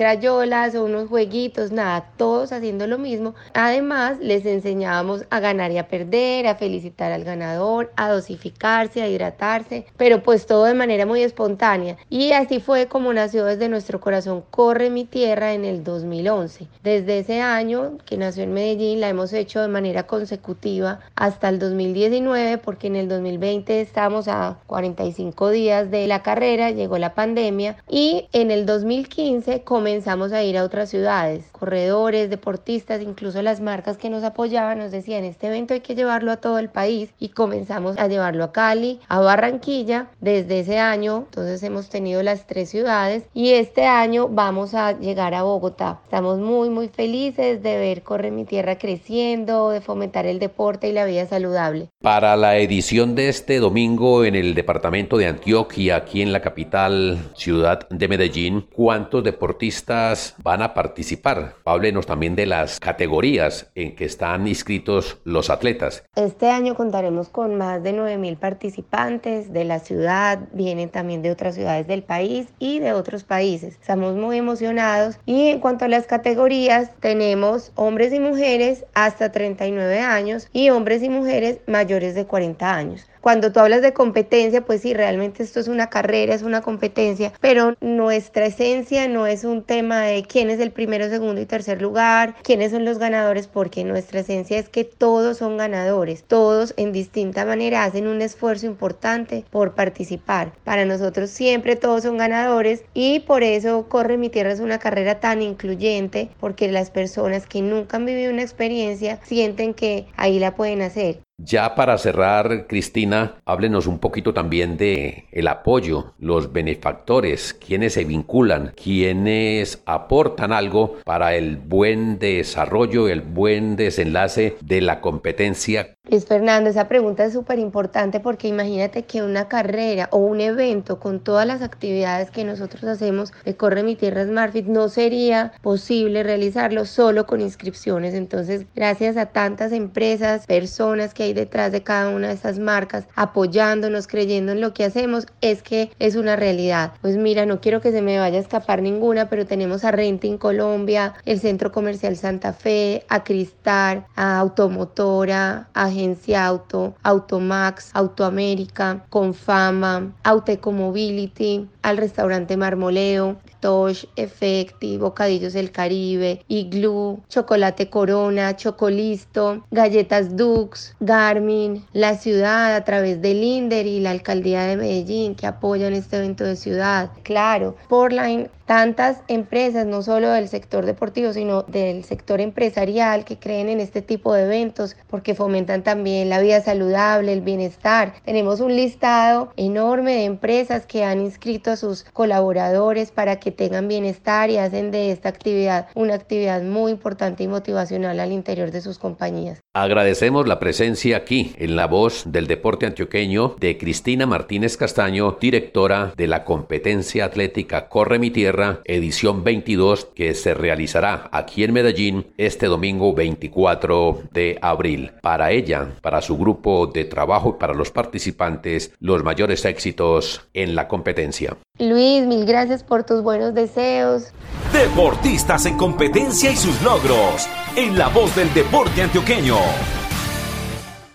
crayola, 0.51 0.81
o 0.81 0.85
unos 0.85 1.09
jueguitos, 1.09 1.73
nada, 1.73 2.07
todos 2.17 2.53
haciendo 2.53 2.87
lo 2.87 2.99
mismo. 2.99 3.35
Además, 3.55 4.19
les 4.21 4.45
enseñábamos 4.47 5.25
a 5.31 5.41
ganar 5.41 5.71
y 5.71 5.79
a 5.79 5.89
perder, 5.89 6.47
a 6.47 6.57
felicitar 6.57 7.13
al 7.13 7.25
ganador, 7.25 7.93
a 7.97 8.11
dosificarse, 8.11 9.03
a 9.03 9.09
hidratarse, 9.09 9.87
pero 9.97 10.23
pues 10.23 10.47
todo 10.47 10.65
de 10.65 10.75
manera 10.75 11.07
muy 11.07 11.23
espontánea. 11.23 11.97
Y 12.09 12.33
así 12.33 12.61
fue 12.61 12.87
como 12.87 13.13
nació 13.13 13.45
desde 13.45 13.69
nuestro 13.69 14.01
corazón 14.01 14.43
Corre 14.51 14.91
mi 14.91 15.05
tierra 15.05 15.55
en 15.55 15.65
el 15.65 15.85
2011. 15.85 16.67
Desde 16.83 17.19
ese 17.21 17.41
año 17.41 17.99
que 18.05 18.17
nació 18.17 18.43
en 18.43 18.53
Medellín 18.53 19.01
la 19.01 19.09
hemos 19.09 19.33
hecho 19.33 19.61
de 19.61 19.69
manera 19.69 20.07
consecutiva 20.07 21.01
hasta 21.15 21.49
el 21.49 21.59
2019 21.59 22.59
porque 22.59 22.89
en 22.89 22.97
el 22.97 23.09
2020 23.09 23.81
estamos 23.81 24.29
a 24.29 24.59
45 24.67 25.51
días 25.51 25.91
de 25.91 26.07
la 26.07 26.23
carrera, 26.23 26.71
llegó 26.71 26.99
la 26.99 27.15
pandemia 27.15 27.77
y 27.89 28.29
en 28.33 28.51
el 28.51 28.67
2015 28.67 29.63
comenzamos 29.63 30.33
a 30.33 30.40
ir 30.43 30.59
a 30.59 30.65
otras 30.65 30.91
ciudades. 30.91 31.45
Corredores, 31.53 32.31
deportistas, 32.31 33.03
incluso 33.03 33.43
las 33.43 33.61
marcas 33.61 33.97
que 33.97 34.11
nos 34.11 34.25
apoyaban 34.25 34.79
nos 34.79 34.91
decían, 34.91 35.25
este 35.25 35.49
evento 35.49 35.75
hay 35.75 35.81
que 35.81 35.95
llevarlo 35.95 36.33
a 36.33 36.39
todo 36.39 36.59
el 36.59 36.69
país 36.69 37.11
y 37.19 37.31
comenzamos 37.31 37.99
a 37.99 38.09
llevarlo 38.09 38.45
a 38.45 38.53
Cali, 38.53 39.01
a 39.09 39.21
Barranquilla 39.21 40.09
desde 40.21 40.61
ese 40.61 40.79
año. 40.79 41.25
Entonces 41.29 41.63
hemos 41.63 41.89
tenido 41.89 42.23
las 42.23 42.47
tres 42.47 42.71
ciudades 42.71 43.25
y 43.35 43.51
este 43.53 43.85
año 43.87 44.29
vamos 44.29 44.75
a 44.75 44.99
llegar 44.99 45.35
a 45.35 45.43
Bogotá. 45.43 46.01
Estamos 46.05 46.39
muy, 46.39 46.71
muy 46.71 46.89
felices 46.89 47.63
de 47.63 47.79
ver 47.79 48.03
Corre 48.03 48.31
mi 48.31 48.45
Tierra 48.45 48.79
creciendo, 48.79 49.71
de 49.71 49.81
fomentar 49.81 50.27
el 50.27 50.39
deporte 50.39 50.89
y 50.89 50.93
la 50.93 51.05
vida 51.05 51.27
saludable. 51.27 51.89
Para 52.01 52.37
la 52.37 52.59
edición 52.59 53.15
de 53.15 53.29
este 53.29 53.59
domingo 53.59 54.25
en 54.25 54.35
el 54.35 54.55
departamento 54.55 55.19
de 55.19 55.27
Antioquia, 55.27 55.97
aquí 55.97 56.23
en 56.23 56.33
la 56.33 56.41
capital 56.41 57.19
ciudad 57.35 57.89
de 57.89 58.09
Medellín, 58.09 58.67
¿cuántos 58.75 59.25
deportistas 59.25 60.30
van 60.43 60.63
a 60.63 60.75
participar. 60.75 61.55
Háblenos 61.65 62.07
también 62.07 62.37
de 62.37 62.47
las 62.47 62.81
categorías 62.81 63.71
en 63.75 63.95
que 63.95 64.05
están 64.05 64.47
inscritos 64.47 65.19
los 65.25 65.51
atletas. 65.51 66.05
Este 66.17 66.51
año 66.51 66.75
contaremos 66.75 67.29
con 67.29 67.57
más 67.57 67.83
de 67.83 67.95
9.000 67.95 68.37
participantes 68.39 69.53
de 69.53 69.65
la 69.65 69.79
ciudad, 69.79 70.41
vienen 70.53 70.89
también 70.89 71.23
de 71.23 71.31
otras 71.31 71.55
ciudades 71.55 71.87
del 71.87 72.03
país 72.03 72.49
y 72.59 72.79
de 72.79 72.93
otros 72.93 73.25
países. 73.25 73.75
Estamos 73.75 74.15
muy 74.15 74.39
emocionados 74.39 75.19
y 75.27 75.49
en 75.49 75.61
cuanto 75.61 75.85
a 75.85 75.89
las 75.89 76.07
categorías, 76.07 76.91
tenemos 77.01 77.73
hombres 77.75 78.13
y 78.13 78.21
mujeres 78.21 78.85
hasta 78.95 79.33
39 79.33 80.01
años 80.01 80.49
y 80.53 80.71
hombres 80.71 81.03
y 81.03 81.09
mujeres 81.09 81.61
mayores 81.67 82.15
de 82.15 82.27
40 82.27 82.75
años. 82.75 83.07
Cuando 83.21 83.53
tú 83.53 83.61
hablas 83.61 83.83
de 83.83 83.93
competencia, 83.93 84.65
pues 84.65 84.81
sí, 84.81 84.95
realmente 84.95 85.43
esto 85.43 85.61
es 85.61 85.69
una 85.69 85.91
carrera, 85.91 86.35
es 86.35 86.43
una 86.43 86.63
competencia, 86.63 87.33
pero 87.41 87.75
nuestra 87.81 88.47
esencia 88.47 89.09
no 89.09 89.27
es 89.27 89.45
un 89.45 89.63
tema 89.63 90.01
de 90.03 90.23
quién 90.23 90.49
es 90.49 90.59
el 90.59 90.71
primero, 90.71 91.09
segundo 91.09 91.41
y 91.41 91.47
tercer 91.47 91.83
lugar, 91.83 92.35
quiénes 92.43 92.71
son 92.71 92.87
los 92.87 92.99
ganadores, 92.99 93.47
porque 93.47 93.85
nuestra 93.85 94.21
esencia 94.21 94.59
es 94.59 94.71
que 94.71 94.85
todos 94.85 95.37
son 95.37 95.59
ganadores, 95.59 96.25
todos 96.25 96.73
en 96.79 96.93
distinta 96.93 97.45
manera 97.45 97.85
hacen 97.85 98.07
un 98.07 98.23
esfuerzo 98.23 98.67
importante 98.67 99.45
por 99.51 99.75
participar. 99.75 100.53
Para 100.65 100.87
nosotros 100.87 101.29
siempre 101.31 101.77
todos 101.77 102.05
son 102.05 102.17
ganadores 102.17 102.85
y 102.95 103.21
por 103.21 103.43
eso 103.43 103.87
Corre 103.89 104.17
mi 104.17 104.31
Tierra 104.31 104.53
es 104.53 104.61
una 104.61 104.79
carrera 104.79 105.21
tan 105.21 105.43
incluyente, 105.43 106.31
porque 106.41 106.73
las 106.73 106.91
personas 106.91 107.47
que 107.47 107.61
nunca 107.61 107.99
han 107.99 108.07
vivido 108.07 108.33
una 108.33 108.43
experiencia 108.43 109.21
sienten 109.25 109.75
que 109.75 110.07
ahí 110.17 110.39
la 110.39 110.55
pueden 110.55 110.83
hacer. 110.83 111.21
Ya 111.43 111.75
para 111.75 111.97
cerrar, 111.97 112.67
Cristina, 112.67 113.37
háblenos 113.47 113.87
un 113.87 113.99
poquito 113.99 114.35
también 114.35 114.77
de 114.77 115.25
el 115.33 115.49
apoyo, 115.49 116.13
los 116.19 116.53
benefactores, 116.53 117.55
quienes 117.55 117.95
se 117.95 118.05
vinculan, 118.05 118.75
quienes 118.77 119.83
aportan 119.87 120.53
algo 120.53 120.99
para 121.05 121.35
el 121.37 121.57
buen 121.57 122.19
desarrollo, 122.19 123.09
el 123.09 123.23
buen 123.23 123.77
desenlace 123.77 124.59
de 124.61 124.83
la 124.83 125.01
competencia 125.01 125.97
Luis 126.11 126.27
Fernando, 126.27 126.69
esa 126.69 126.89
pregunta 126.89 127.25
es 127.25 127.33
súper 127.33 127.61
importante 127.61 128.19
porque 128.19 128.49
imagínate 128.49 129.05
que 129.05 129.23
una 129.23 129.47
carrera 129.47 130.09
o 130.11 130.19
un 130.19 130.41
evento 130.41 130.99
con 130.99 131.21
todas 131.21 131.47
las 131.47 131.63
actividades 131.63 132.33
que 132.33 132.43
nosotros 132.43 132.83
hacemos 132.83 133.33
de 133.45 133.55
Corre 133.55 133.85
Mi 133.85 133.95
Tierra 133.95 134.25
Smartfit 134.25 134.67
no 134.67 134.89
sería 134.89 135.53
posible 135.63 136.25
realizarlo 136.25 136.85
solo 136.85 137.27
con 137.27 137.41
inscripciones. 137.41 138.15
Entonces, 138.15 138.67
gracias 138.75 139.17
a 139.17 139.27
tantas 139.27 139.71
empresas, 139.71 140.47
personas 140.47 141.15
que 141.15 141.23
hay 141.23 141.33
detrás 141.33 141.71
de 141.71 141.85
cada 141.85 142.09
una 142.09 142.27
de 142.27 142.35
estas 142.35 142.59
marcas, 142.59 143.07
apoyándonos, 143.15 144.09
creyendo 144.09 144.51
en 144.51 144.61
lo 144.61 144.75
que 144.75 144.83
hacemos, 144.83 145.29
es 145.41 145.63
que 145.63 145.93
es 146.01 146.17
una 146.17 146.35
realidad. 146.35 146.93
Pues 147.03 147.19
mira, 147.19 147.47
no 147.47 147.61
quiero 147.61 147.81
que 147.81 147.93
se 147.93 148.03
me 148.03 148.19
vaya 148.19 148.39
a 148.39 148.43
escapar 148.43 148.83
ninguna, 148.83 149.29
pero 149.29 149.47
tenemos 149.47 149.85
a 149.85 149.93
Renting 149.93 150.39
Colombia, 150.39 151.15
el 151.25 151.39
Centro 151.39 151.71
Comercial 151.71 152.17
Santa 152.17 152.53
Fe, 152.53 153.05
a 153.09 153.23
Cristal, 153.23 154.07
a 154.17 154.41
Automotora, 154.41 155.69
a 155.73 156.00
Agencia 156.01 156.47
Auto, 156.47 156.95
Automax, 157.03 157.91
Autoamérica, 157.93 159.05
Confama, 159.11 160.13
Auteco 160.23 160.73
Mobility, 160.73 161.69
al 161.83 161.99
restaurante 161.99 162.57
Marmoleo, 162.57 163.37
Tosh, 163.61 164.07
Effecti, 164.17 164.97
Bocadillos 164.97 165.53
del 165.53 165.71
Caribe, 165.71 166.43
Igloo, 166.49 167.21
Chocolate 167.29 167.91
Corona, 167.91 168.57
Chocolisto, 168.57 169.65
Galletas 169.71 170.37
Dux, 170.37 170.95
Garmin, 171.01 171.85
la 171.93 172.17
ciudad 172.17 172.75
a 172.75 172.85
través 172.85 173.21
del 173.21 173.43
INDER 173.43 173.87
y 173.87 174.01
la 174.01 174.13
alcaldía 174.13 174.65
de 174.65 174.79
Medellín 174.79 175.35
que 175.35 175.47
apoyan 175.47 175.93
este 175.93 176.17
evento 176.17 176.45
de 176.45 176.57
ciudad. 176.57 177.11
Claro, 177.23 177.77
Portline 177.89 178.49
tantas 178.71 179.25
empresas, 179.27 179.85
no 179.85 180.01
solo 180.01 180.31
del 180.31 180.47
sector 180.47 180.87
deportivo, 180.87 181.33
sino 181.33 181.65
del 181.65 182.05
sector 182.05 182.41
empresarial 182.41 183.25
que 183.25 183.37
creen 183.37 183.69
en 183.69 183.81
este 183.81 184.01
tipo 184.01 184.33
de 184.33 184.45
eventos 184.45 184.95
porque 185.09 185.35
fomentan 185.35 185.83
también 185.83 186.29
la 186.29 186.41
vida 186.41 186.61
saludable, 186.61 187.33
el 187.33 187.41
bienestar. 187.41 188.15
Tenemos 188.25 188.61
un 188.61 188.77
listado 188.77 189.53
enorme 189.57 190.13
de 190.13 190.25
empresas 190.25 190.87
que 190.87 191.03
han 191.03 191.21
inscrito 191.21 191.73
a 191.73 191.77
sus 191.77 192.05
colaboradores 192.13 193.11
para 193.11 193.41
que 193.41 193.51
tengan 193.51 193.89
bienestar 193.89 194.51
y 194.51 194.59
hacen 194.59 194.93
de 194.93 195.11
esta 195.11 195.31
actividad 195.31 195.89
una 195.97 196.15
actividad 196.15 196.63
muy 196.63 196.93
importante 196.93 197.43
y 197.43 197.49
motivacional 197.49 198.21
al 198.21 198.31
interior 198.31 198.71
de 198.71 198.83
sus 198.83 199.01
compañías. 199.01 199.59
Agradecemos 199.75 200.47
la 200.47 200.61
presencia 200.61 201.17
aquí 201.17 201.57
en 201.59 201.75
la 201.75 201.89
voz 201.89 202.23
del 202.27 202.47
deporte 202.47 202.87
antioqueño 202.87 203.57
de 203.59 203.77
Cristina 203.79 204.27
Martínez 204.27 204.77
Castaño, 204.77 205.39
directora 205.41 206.13
de 206.17 206.29
la 206.29 206.45
competencia 206.45 207.25
atlética 207.25 207.89
Corre 207.89 208.21
mi 208.21 208.31
Tierra 208.31 208.60
edición 208.85 209.45
22, 209.45 210.07
que 210.15 210.35
se 210.35 210.55
realizará 210.55 211.29
aquí 211.33 211.65
en 211.65 211.73
Medellín 211.73 212.27
este 212.37 212.67
domingo 212.67 213.15
24 213.15 214.23
de 214.33 214.59
abril. 214.63 215.13
Para 215.23 215.51
ella, 215.51 215.89
para 216.03 216.21
su 216.21 216.37
grupo 216.37 216.87
de 216.87 217.05
trabajo 217.05 217.55
y 217.57 217.61
para 217.61 217.75
los 217.75 217.91
participantes, 217.91 218.93
los 219.01 219.23
mayores 219.25 219.65
éxitos 219.65 220.49
en 220.55 220.75
la 220.75 220.89
competencia. 220.89 221.57
Luis, 221.79 222.27
mil 222.27 222.45
gracias 222.45 222.83
por 222.83 223.05
tus 223.05 223.23
buenos 223.23 223.55
deseos. 223.55 224.33
Deportistas 224.73 225.67
en 225.67 225.77
competencia 225.77 226.51
y 226.51 226.57
sus 226.57 226.81
logros, 226.83 227.49
en 227.77 227.97
la 227.97 228.09
voz 228.09 228.35
del 228.37 228.53
deporte 228.53 229.03
antioqueño. 229.03 229.57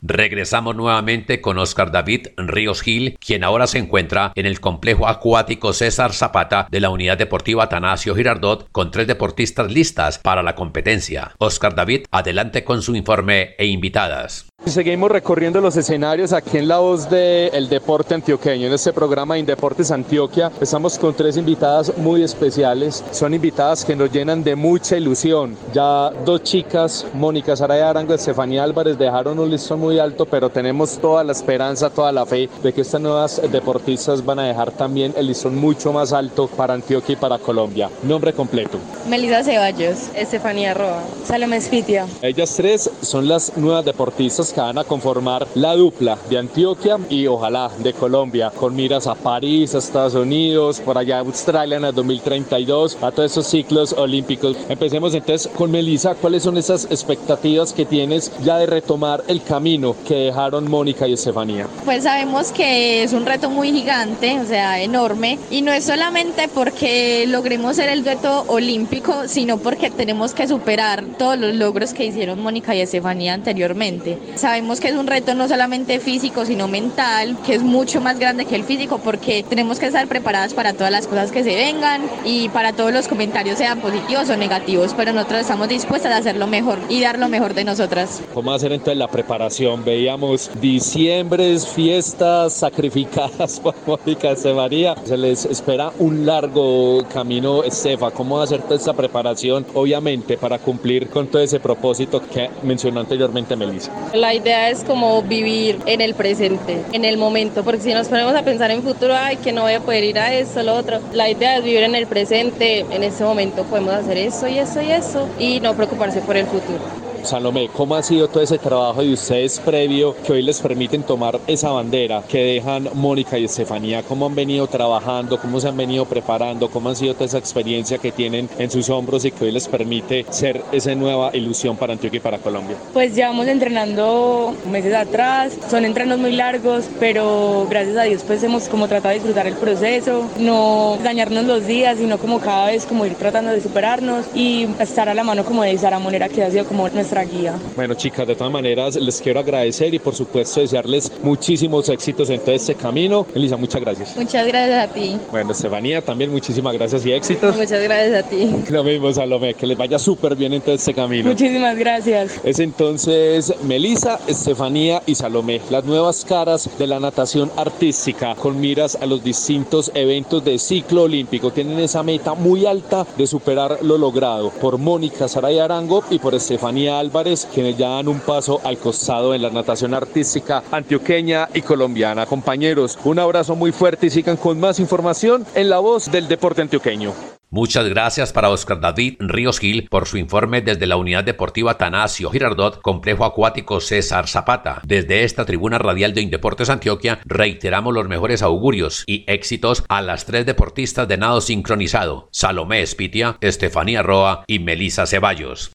Regresamos 0.07 0.75
nuevamente 0.75 1.41
con 1.41 1.57
Oscar 1.57 1.91
David 1.91 2.27
Ríos 2.37 2.83
Gil, 2.83 3.17
quien 3.19 3.43
ahora 3.43 3.65
se 3.65 3.79
encuentra 3.79 4.33
en 4.35 4.45
el 4.45 4.59
complejo 4.59 5.07
acuático 5.07 5.73
César 5.73 6.13
Zapata 6.13 6.67
de 6.69 6.79
la 6.79 6.91
Unidad 6.91 7.17
Deportiva 7.17 7.69
Tanasio 7.69 8.13
Girardot 8.13 8.67
con 8.71 8.91
tres 8.91 9.07
deportistas 9.07 9.71
listas 9.71 10.19
para 10.19 10.43
la 10.43 10.53
competencia. 10.53 11.31
Oscar 11.39 11.73
David, 11.73 12.05
adelante 12.11 12.63
con 12.63 12.83
su 12.83 12.95
informe 12.95 13.55
e 13.57 13.65
invitadas. 13.65 14.47
Seguimos 14.65 15.11
recorriendo 15.11 15.61
los 15.61 15.77
escenarios 15.77 16.33
aquí 16.33 16.57
en 16.57 16.67
la 16.67 16.79
voz 16.79 17.07
del 17.07 17.69
deporte 17.69 18.15
antioqueño, 18.15 18.65
en 18.67 18.73
este 18.73 18.91
programa 18.91 19.35
de 19.35 19.41
Indeportes 19.41 19.91
Antioquia. 19.91 20.51
Estamos 20.59 20.97
con 20.97 21.13
tres 21.13 21.37
invitadas 21.37 21.95
muy 21.97 22.23
especiales. 22.23 23.03
Son 23.11 23.33
invitadas 23.33 23.85
que 23.85 23.95
nos 23.95 24.11
llenan 24.11 24.43
de 24.43 24.55
mucha 24.55 24.97
ilusión. 24.97 25.55
Ya 25.71 26.09
dos 26.25 26.41
chicas, 26.43 27.05
Mónica 27.13 27.55
Saraya 27.55 27.91
Arango 27.91 28.13
y 28.13 28.15
Estefanía 28.15 28.63
Álvarez, 28.63 28.97
dejaron 28.97 29.37
un 29.37 29.51
listón 29.51 29.79
muy 29.79 29.99
alto, 29.99 30.25
pero 30.25 30.49
tenemos 30.49 30.97
toda 30.97 31.23
la 31.23 31.31
esperanza, 31.31 31.91
toda 31.91 32.11
la 32.11 32.25
fe 32.25 32.49
de 32.63 32.73
que 32.73 32.81
estas 32.81 32.99
nuevas 32.99 33.39
deportistas 33.49 34.25
van 34.25 34.39
a 34.39 34.47
dejar 34.47 34.71
también 34.71 35.13
el 35.15 35.27
listón 35.27 35.55
mucho 35.55 35.93
más 35.93 36.11
alto 36.11 36.47
para 36.47 36.73
Antioquia 36.73 37.13
y 37.13 37.17
para 37.17 37.37
Colombia. 37.37 37.89
Nombre 38.01 38.33
completo. 38.33 38.79
Melissa 39.07 39.43
Ceballos, 39.43 40.09
Estefanía 40.15 40.73
Roa, 40.73 41.03
Salomé 41.23 41.61
Spitia. 41.61 42.07
Ellas 42.23 42.55
tres 42.57 42.89
son 43.01 43.27
las 43.27 43.55
nuevas 43.55 43.85
deportistas 43.85 44.54
que 44.55 44.61
van 44.61 44.77
a 44.77 44.85
conformar 44.85 45.45
la 45.55 45.75
dupla 45.75 46.17
de 46.29 46.37
Antioquia 46.37 46.97
y 47.09 47.27
ojalá 47.27 47.69
de 47.79 47.91
Colombia, 47.91 48.51
con 48.55 48.73
miras 48.73 49.05
a 49.05 49.13
París, 49.13 49.75
a 49.75 49.79
Estados 49.79 50.15
Unidos, 50.15 50.79
por 50.79 50.97
allá 50.97 51.17
a 51.17 51.19
Australia 51.19 51.75
en 51.75 51.83
el 51.83 51.93
2032, 51.93 52.97
a 53.01 53.11
todos 53.11 53.33
esos 53.33 53.47
ciclos 53.47 53.91
olímpicos. 53.91 54.55
Empecemos 54.69 55.13
entonces 55.13 55.51
con 55.53 55.71
Melissa, 55.71 56.15
¿cuáles 56.15 56.43
son 56.43 56.57
esas 56.57 56.85
expectativas 56.85 57.73
que 57.73 57.83
tienes 57.83 58.31
ya 58.43 58.57
de 58.57 58.65
retomar 58.65 59.25
el 59.27 59.43
camino 59.43 59.93
que 60.07 60.15
dejaron 60.15 60.71
Mónica 60.71 61.05
y 61.05 61.13
Estefanía? 61.13 61.67
Pues 61.83 62.03
sabemos 62.03 62.53
que 62.53 63.03
es 63.03 63.11
un 63.11 63.25
reto 63.25 63.49
muy 63.49 63.73
gigante, 63.73 64.39
o 64.39 64.45
sea, 64.45 64.81
enorme, 64.81 65.37
y 65.51 65.63
no 65.63 65.73
es 65.73 65.83
solamente 65.83 66.47
porque 66.47 67.25
logremos 67.27 67.75
ser 67.75 67.89
el 67.89 68.05
dueto 68.05 68.45
olímpico, 68.47 69.27
sino 69.27 69.57
porque 69.57 69.91
tenemos 69.91 70.33
que 70.33 70.47
superar 70.47 71.03
todos 71.17 71.37
los 71.37 71.53
logros 71.55 71.93
que 71.93 72.05
hicieron 72.05 72.41
Mónica 72.41 72.73
y 72.73 72.79
Estefanía 72.79 73.33
anteriormente. 73.33 74.17
Sabemos 74.45 74.79
que 74.79 74.89
es 74.89 74.95
un 74.95 75.07
reto 75.07 75.33
no 75.33 75.47
solamente 75.47 75.99
físico, 75.99 76.45
sino 76.45 76.67
mental, 76.67 77.35
que 77.43 77.55
es 77.55 77.63
mucho 77.63 77.99
más 77.99 78.19
grande 78.19 78.45
que 78.45 78.53
el 78.53 78.63
físico 78.63 78.99
porque 78.99 79.41
tenemos 79.41 79.79
que 79.79 79.87
estar 79.87 80.07
preparadas 80.07 80.53
para 80.53 80.73
todas 80.73 80.91
las 80.91 81.07
cosas 81.07 81.31
que 81.31 81.43
se 81.43 81.55
vengan 81.55 82.03
y 82.23 82.49
para 82.49 82.71
todos 82.71 82.93
los 82.93 83.07
comentarios, 83.07 83.57
sean 83.57 83.81
positivos 83.81 84.29
o 84.29 84.37
negativos, 84.37 84.93
pero 84.95 85.13
nosotros 85.13 85.41
estamos 85.41 85.67
dispuestas 85.67 86.11
a 86.11 86.17
hacer 86.17 86.35
lo 86.35 86.45
mejor 86.45 86.77
y 86.89 87.01
dar 87.01 87.17
lo 87.17 87.27
mejor 87.27 87.55
de 87.55 87.63
nosotras. 87.63 88.21
¿Cómo 88.35 88.53
hacer 88.53 88.71
entonces 88.71 88.97
la 88.97 89.07
preparación? 89.07 89.83
Veíamos 89.83 90.51
diciembres, 90.61 91.67
fiestas 91.67 92.53
sacrificadas 92.53 93.59
por 93.63 93.73
Mónica 93.87 94.35
María. 94.55 94.93
Se 95.05 95.17
les 95.17 95.45
espera 95.45 95.91
un 95.97 96.23
largo 96.23 97.03
camino, 97.11 97.63
Estefa. 97.63 98.11
¿Cómo 98.11 98.39
hacer 98.39 98.61
toda 98.61 98.75
esta 98.75 98.93
preparación? 98.93 99.65
Obviamente 99.73 100.37
para 100.37 100.59
cumplir 100.59 101.09
con 101.09 101.25
todo 101.29 101.41
ese 101.41 101.59
propósito 101.59 102.21
que 102.21 102.47
mencionó 102.61 102.99
anteriormente 102.99 103.55
Melissa. 103.55 103.91
La 104.13 104.34
idea 104.35 104.69
es 104.69 104.83
como 104.83 105.21
vivir 105.23 105.79
en 105.85 106.01
el 106.01 106.13
presente, 106.13 106.83
en 106.91 107.05
el 107.05 107.17
momento, 107.17 107.63
porque 107.63 107.81
si 107.81 107.93
nos 107.93 108.07
ponemos 108.07 108.35
a 108.35 108.43
pensar 108.43 108.71
en 108.71 108.83
futuro, 108.83 109.15
ay, 109.15 109.37
que 109.37 109.51
no 109.51 109.63
voy 109.63 109.73
a 109.73 109.79
poder 109.79 110.03
ir 110.03 110.19
a 110.19 110.33
esto, 110.33 110.61
lo 110.63 110.75
otro. 110.75 110.99
La 111.11 111.29
idea 111.29 111.57
es 111.57 111.63
vivir 111.63 111.83
en 111.83 111.95
el 111.95 112.07
presente, 112.07 112.79
en 112.89 113.03
este 113.03 113.23
momento 113.23 113.63
podemos 113.65 113.93
hacer 113.93 114.17
eso 114.17 114.47
y 114.47 114.59
eso 114.59 114.81
y 114.81 114.91
eso 114.91 115.29
y 115.37 115.59
no 115.59 115.75
preocuparse 115.75 116.21
por 116.21 116.37
el 116.37 116.47
futuro. 116.47 117.04
Salomé, 117.25 117.69
¿cómo 117.69 117.95
ha 117.95 118.03
sido 118.03 118.27
todo 118.27 118.43
ese 118.43 118.59
trabajo 118.59 119.01
de 119.01 119.13
ustedes 119.13 119.59
previo 119.59 120.15
que 120.23 120.33
hoy 120.33 120.43
les 120.43 120.61
permiten 120.61 121.01
tomar 121.01 121.39
esa 121.47 121.71
bandera 121.71 122.21
que 122.21 122.43
dejan 122.43 122.87
Mónica 122.93 123.39
y 123.39 123.45
Estefanía? 123.45 124.03
¿Cómo 124.03 124.27
han 124.27 124.35
venido 124.35 124.67
trabajando? 124.67 125.39
¿Cómo 125.39 125.59
se 125.59 125.67
han 125.67 125.75
venido 125.75 126.05
preparando? 126.05 126.69
¿Cómo 126.69 126.89
ha 126.89 126.95
sido 126.95 127.15
toda 127.15 127.25
esa 127.25 127.39
experiencia 127.39 127.97
que 127.97 128.11
tienen 128.11 128.47
en 128.59 128.69
sus 128.69 128.89
hombros 128.91 129.25
y 129.25 129.31
que 129.31 129.45
hoy 129.45 129.51
les 129.51 129.67
permite 129.67 130.25
ser 130.29 130.61
esa 130.71 130.93
nueva 130.93 131.35
ilusión 131.35 131.75
para 131.75 131.93
Antioquia 131.93 132.17
y 132.17 132.21
para 132.21 132.37
Colombia? 132.37 132.77
Pues 132.93 133.15
llevamos 133.15 133.47
entrenando 133.47 134.53
meses 134.71 134.93
atrás, 134.93 135.57
son 135.67 135.83
entrenos 135.83 136.19
muy 136.19 136.31
largos, 136.31 136.85
pero 136.99 137.65
gracias 137.67 137.97
a 137.97 138.03
Dios 138.03 138.21
pues 138.25 138.43
hemos 138.43 138.69
como 138.69 138.87
tratado 138.87 139.09
de 139.09 139.15
disfrutar 139.15 139.47
el 139.47 139.55
proceso, 139.55 140.29
no 140.37 140.99
dañarnos 141.03 141.45
los 141.45 141.65
días, 141.65 141.97
sino 141.97 142.19
como 142.19 142.39
cada 142.39 142.67
vez 142.67 142.85
como 142.85 143.03
ir 143.07 143.15
tratando 143.15 143.51
de 143.51 143.61
superarnos 143.61 144.27
y 144.35 144.67
estar 144.79 145.09
a 145.09 145.15
la 145.15 145.23
mano 145.23 145.43
como 145.43 145.63
de 145.63 145.75
Sara 145.75 145.97
Monera 145.97 146.29
que 146.29 146.43
ha 146.43 146.51
sido 146.51 146.65
como 146.65 146.87
nuestra 146.89 147.14
guía. 147.23 147.55
Bueno, 147.75 147.93
chicas, 147.93 148.27
de 148.27 148.35
todas 148.35 148.51
maneras 148.51 148.95
les 148.95 149.21
quiero 149.21 149.39
agradecer 149.39 149.93
y 149.93 149.99
por 149.99 150.15
supuesto 150.15 150.59
desearles 150.59 151.11
muchísimos 151.23 151.89
éxitos 151.89 152.29
en 152.29 152.39
todo 152.39 152.55
este 152.55 152.75
camino. 152.75 153.25
Elisa, 153.33 153.57
muchas 153.57 153.81
gracias. 153.81 154.15
Muchas 154.15 154.45
gracias 154.47 154.89
a 154.89 154.93
ti. 154.93 155.17
Bueno, 155.31 155.51
Estefanía, 155.51 156.01
también 156.01 156.31
muchísimas 156.31 156.73
gracias 156.73 157.05
y 157.05 157.11
éxitos. 157.11 157.55
Muchas 157.55 157.81
gracias 157.81 158.25
a 158.25 158.29
ti. 158.29 158.49
Lo 158.69 158.83
mismo, 158.83 159.11
Salomé, 159.13 159.53
que 159.53 159.67
les 159.67 159.77
vaya 159.77 159.99
súper 159.99 160.35
bien 160.35 160.53
en 160.53 160.61
todo 160.61 160.75
este 160.75 160.93
camino. 160.93 161.29
Muchísimas 161.29 161.77
gracias. 161.77 162.39
Es 162.43 162.59
entonces 162.59 163.53
Melisa, 163.63 164.19
Estefanía 164.27 165.01
y 165.05 165.15
Salomé, 165.15 165.61
las 165.69 165.83
nuevas 165.85 166.25
caras 166.25 166.69
de 166.77 166.87
la 166.87 166.99
natación 166.99 167.51
artística 167.55 168.35
con 168.35 168.59
miras 168.59 168.97
a 168.99 169.05
los 169.05 169.23
distintos 169.23 169.91
eventos 169.93 170.43
de 170.43 170.59
ciclo 170.59 171.03
olímpico. 171.03 171.51
Tienen 171.51 171.79
esa 171.79 172.03
meta 172.03 172.33
muy 172.33 172.65
alta 172.65 173.05
de 173.17 173.27
superar 173.27 173.79
lo 173.81 173.97
logrado 173.97 174.49
por 174.49 174.77
Mónica 174.77 175.27
Saraya 175.27 175.65
Arango 175.65 176.03
y 176.09 176.19
por 176.19 176.35
Estefanía 176.35 176.99
Álvarez, 177.05 177.47
quienes 177.53 177.77
ya 177.77 177.89
dan 177.89 178.07
un 178.07 178.19
paso 178.19 178.59
al 178.63 178.77
costado 178.77 179.35
en 179.35 179.41
la 179.43 179.51
natación 179.51 179.93
artística 179.93 180.63
antioqueña 180.71 181.49
y 181.53 181.61
colombiana. 181.61 182.25
Compañeros, 182.25 182.97
un 183.03 183.19
abrazo 183.19 183.55
muy 183.55 183.71
fuerte 183.71 184.07
y 184.07 184.09
sigan 184.09 184.37
con 184.37 184.59
más 184.59 184.79
información 184.79 185.45
en 185.53 185.69
La 185.69 185.79
Voz 185.79 186.11
del 186.11 186.27
Deporte 186.27 186.63
Antioqueño. 186.63 187.13
Muchas 187.51 187.87
gracias 187.87 188.33
para 188.33 188.49
Oscar 188.49 188.81
David 188.81 189.15
Ríos 189.19 189.59
Gil 189.59 189.87
por 189.89 190.07
su 190.07 190.17
informe 190.17 190.61
desde 190.61 190.87
la 190.87 190.97
Unidad 190.97 191.23
Deportiva 191.23 191.77
Tanasio 191.77 192.29
Girardot, 192.31 192.81
Complejo 192.81 193.23
Acuático 193.23 193.79
César 193.79 194.27
Zapata. 194.27 194.81
Desde 194.83 195.23
esta 195.23 195.45
tribuna 195.45 195.77
radial 195.77 196.13
de 196.13 196.21
Indeportes 196.21 196.69
Antioquia 196.69 197.19
reiteramos 197.23 197.93
los 197.93 198.09
mejores 198.09 198.41
augurios 198.41 199.03
y 199.07 199.23
éxitos 199.27 199.85
a 199.87 200.01
las 200.01 200.25
tres 200.25 200.45
deportistas 200.45 201.07
de 201.07 201.17
nado 201.17 201.39
sincronizado, 201.39 202.27
Salomé 202.31 202.81
Espitia, 202.81 203.37
Estefanía 203.39 204.01
Roa 204.01 204.43
y 204.47 204.59
Melisa 204.59 205.05
Ceballos. 205.05 205.71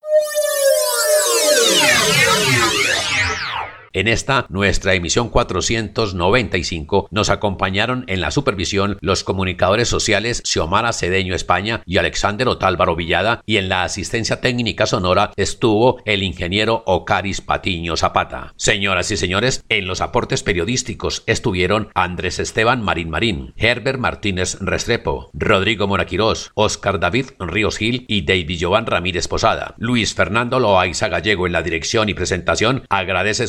Yeah, 1.71 1.87
yeah, 1.87 2.71
yeah. 2.75 2.80
En 3.93 4.07
esta, 4.07 4.47
nuestra 4.51 4.95
emisión 4.95 5.31
495, 5.31 7.09
nos 7.11 7.29
acompañaron 7.29 8.05
en 8.07 8.21
la 8.21 8.31
supervisión 8.31 8.97
los 9.01 9.25
comunicadores 9.25 9.89
sociales 9.89 10.43
Xiomara 10.45 10.93
Cedeño 10.93 11.35
España 11.35 11.83
y 11.87 11.97
Alexander 11.97 12.47
Otálvaro 12.47 12.95
Villada, 12.95 13.43
y 13.47 13.57
en 13.57 13.69
la 13.69 13.83
asistencia 13.83 14.41
técnica 14.41 14.87
sonora 14.87 15.33
estuvo 15.35 16.01
el 16.05 16.23
ingeniero 16.23 16.85
Ocaris 16.87 17.41
Patiño 17.41 17.97
Zapata. 17.97 18.55
Señoras 18.55 19.11
y 19.11 19.17
señores, 19.17 19.65
en 19.69 19.89
los 19.89 20.01
aportes 20.01 20.45
periodísticos 20.45 21.25
estuvieron 21.27 21.89
Andrés 21.93 22.39
Esteban 22.39 22.83
Marín 22.83 23.11
Marín, 23.11 23.55
Herbert 23.57 23.99
Martínez 23.99 24.57
Restrepo, 24.61 25.31
Rodrigo 25.35 25.89
Moraquirós, 25.89 26.53
Oscar 26.55 27.01
David 27.01 27.31
Ríos 27.41 27.77
Gil 27.77 28.05
y 28.07 28.23
David 28.23 28.59
Joan 28.61 28.87
Ramírez 28.87 29.27
Posada. 29.27 29.75
Luis 29.79 30.15
Fernando 30.15 30.61
Loaiza 30.61 31.09
Gallego 31.09 31.49
en 31.49 31.55
la 31.55 31.63
dirección 31.63 32.09
y 32.09 32.15
presentación 32.15 32.85
agradece 32.89 33.49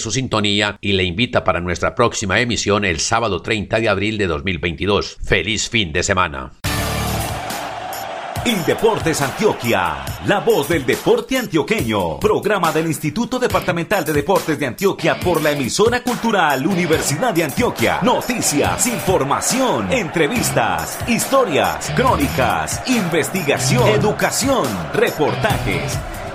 y 0.80 0.94
le 0.94 1.04
invita 1.04 1.44
para 1.44 1.60
nuestra 1.60 1.94
próxima 1.94 2.40
emisión 2.40 2.86
el 2.86 3.00
sábado 3.00 3.42
30 3.42 3.80
de 3.82 3.90
abril 3.90 4.18
de 4.18 4.28
2022. 4.28 5.18
Feliz 5.22 5.70
fin 5.70 5.92
de 5.92 6.04
semana. 6.04 6.52
Indeportes 8.46 9.22
Antioquia, 9.22 10.04
la 10.26 10.40
voz 10.40 10.70
del 10.70 10.84
deporte 10.84 11.38
antioqueño, 11.38 12.20
programa 12.20 12.72
del 12.72 12.88
Instituto 12.88 13.38
Departamental 13.38 14.04
de 14.04 14.14
Deportes 14.14 14.58
de 14.58 14.66
Antioquia 14.66 15.20
por 15.20 15.44
la 15.44 15.52
emisora 15.52 16.02
cultural 16.02 16.66
Universidad 16.66 17.34
de 17.34 17.44
Antioquia. 17.44 18.00
Noticias, 18.02 18.88
información, 18.88 19.92
entrevistas, 19.92 20.98
historias, 21.08 21.92
crónicas, 21.96 22.82
investigación, 22.88 23.88
educación, 23.90 24.66
reportajes 24.94 26.00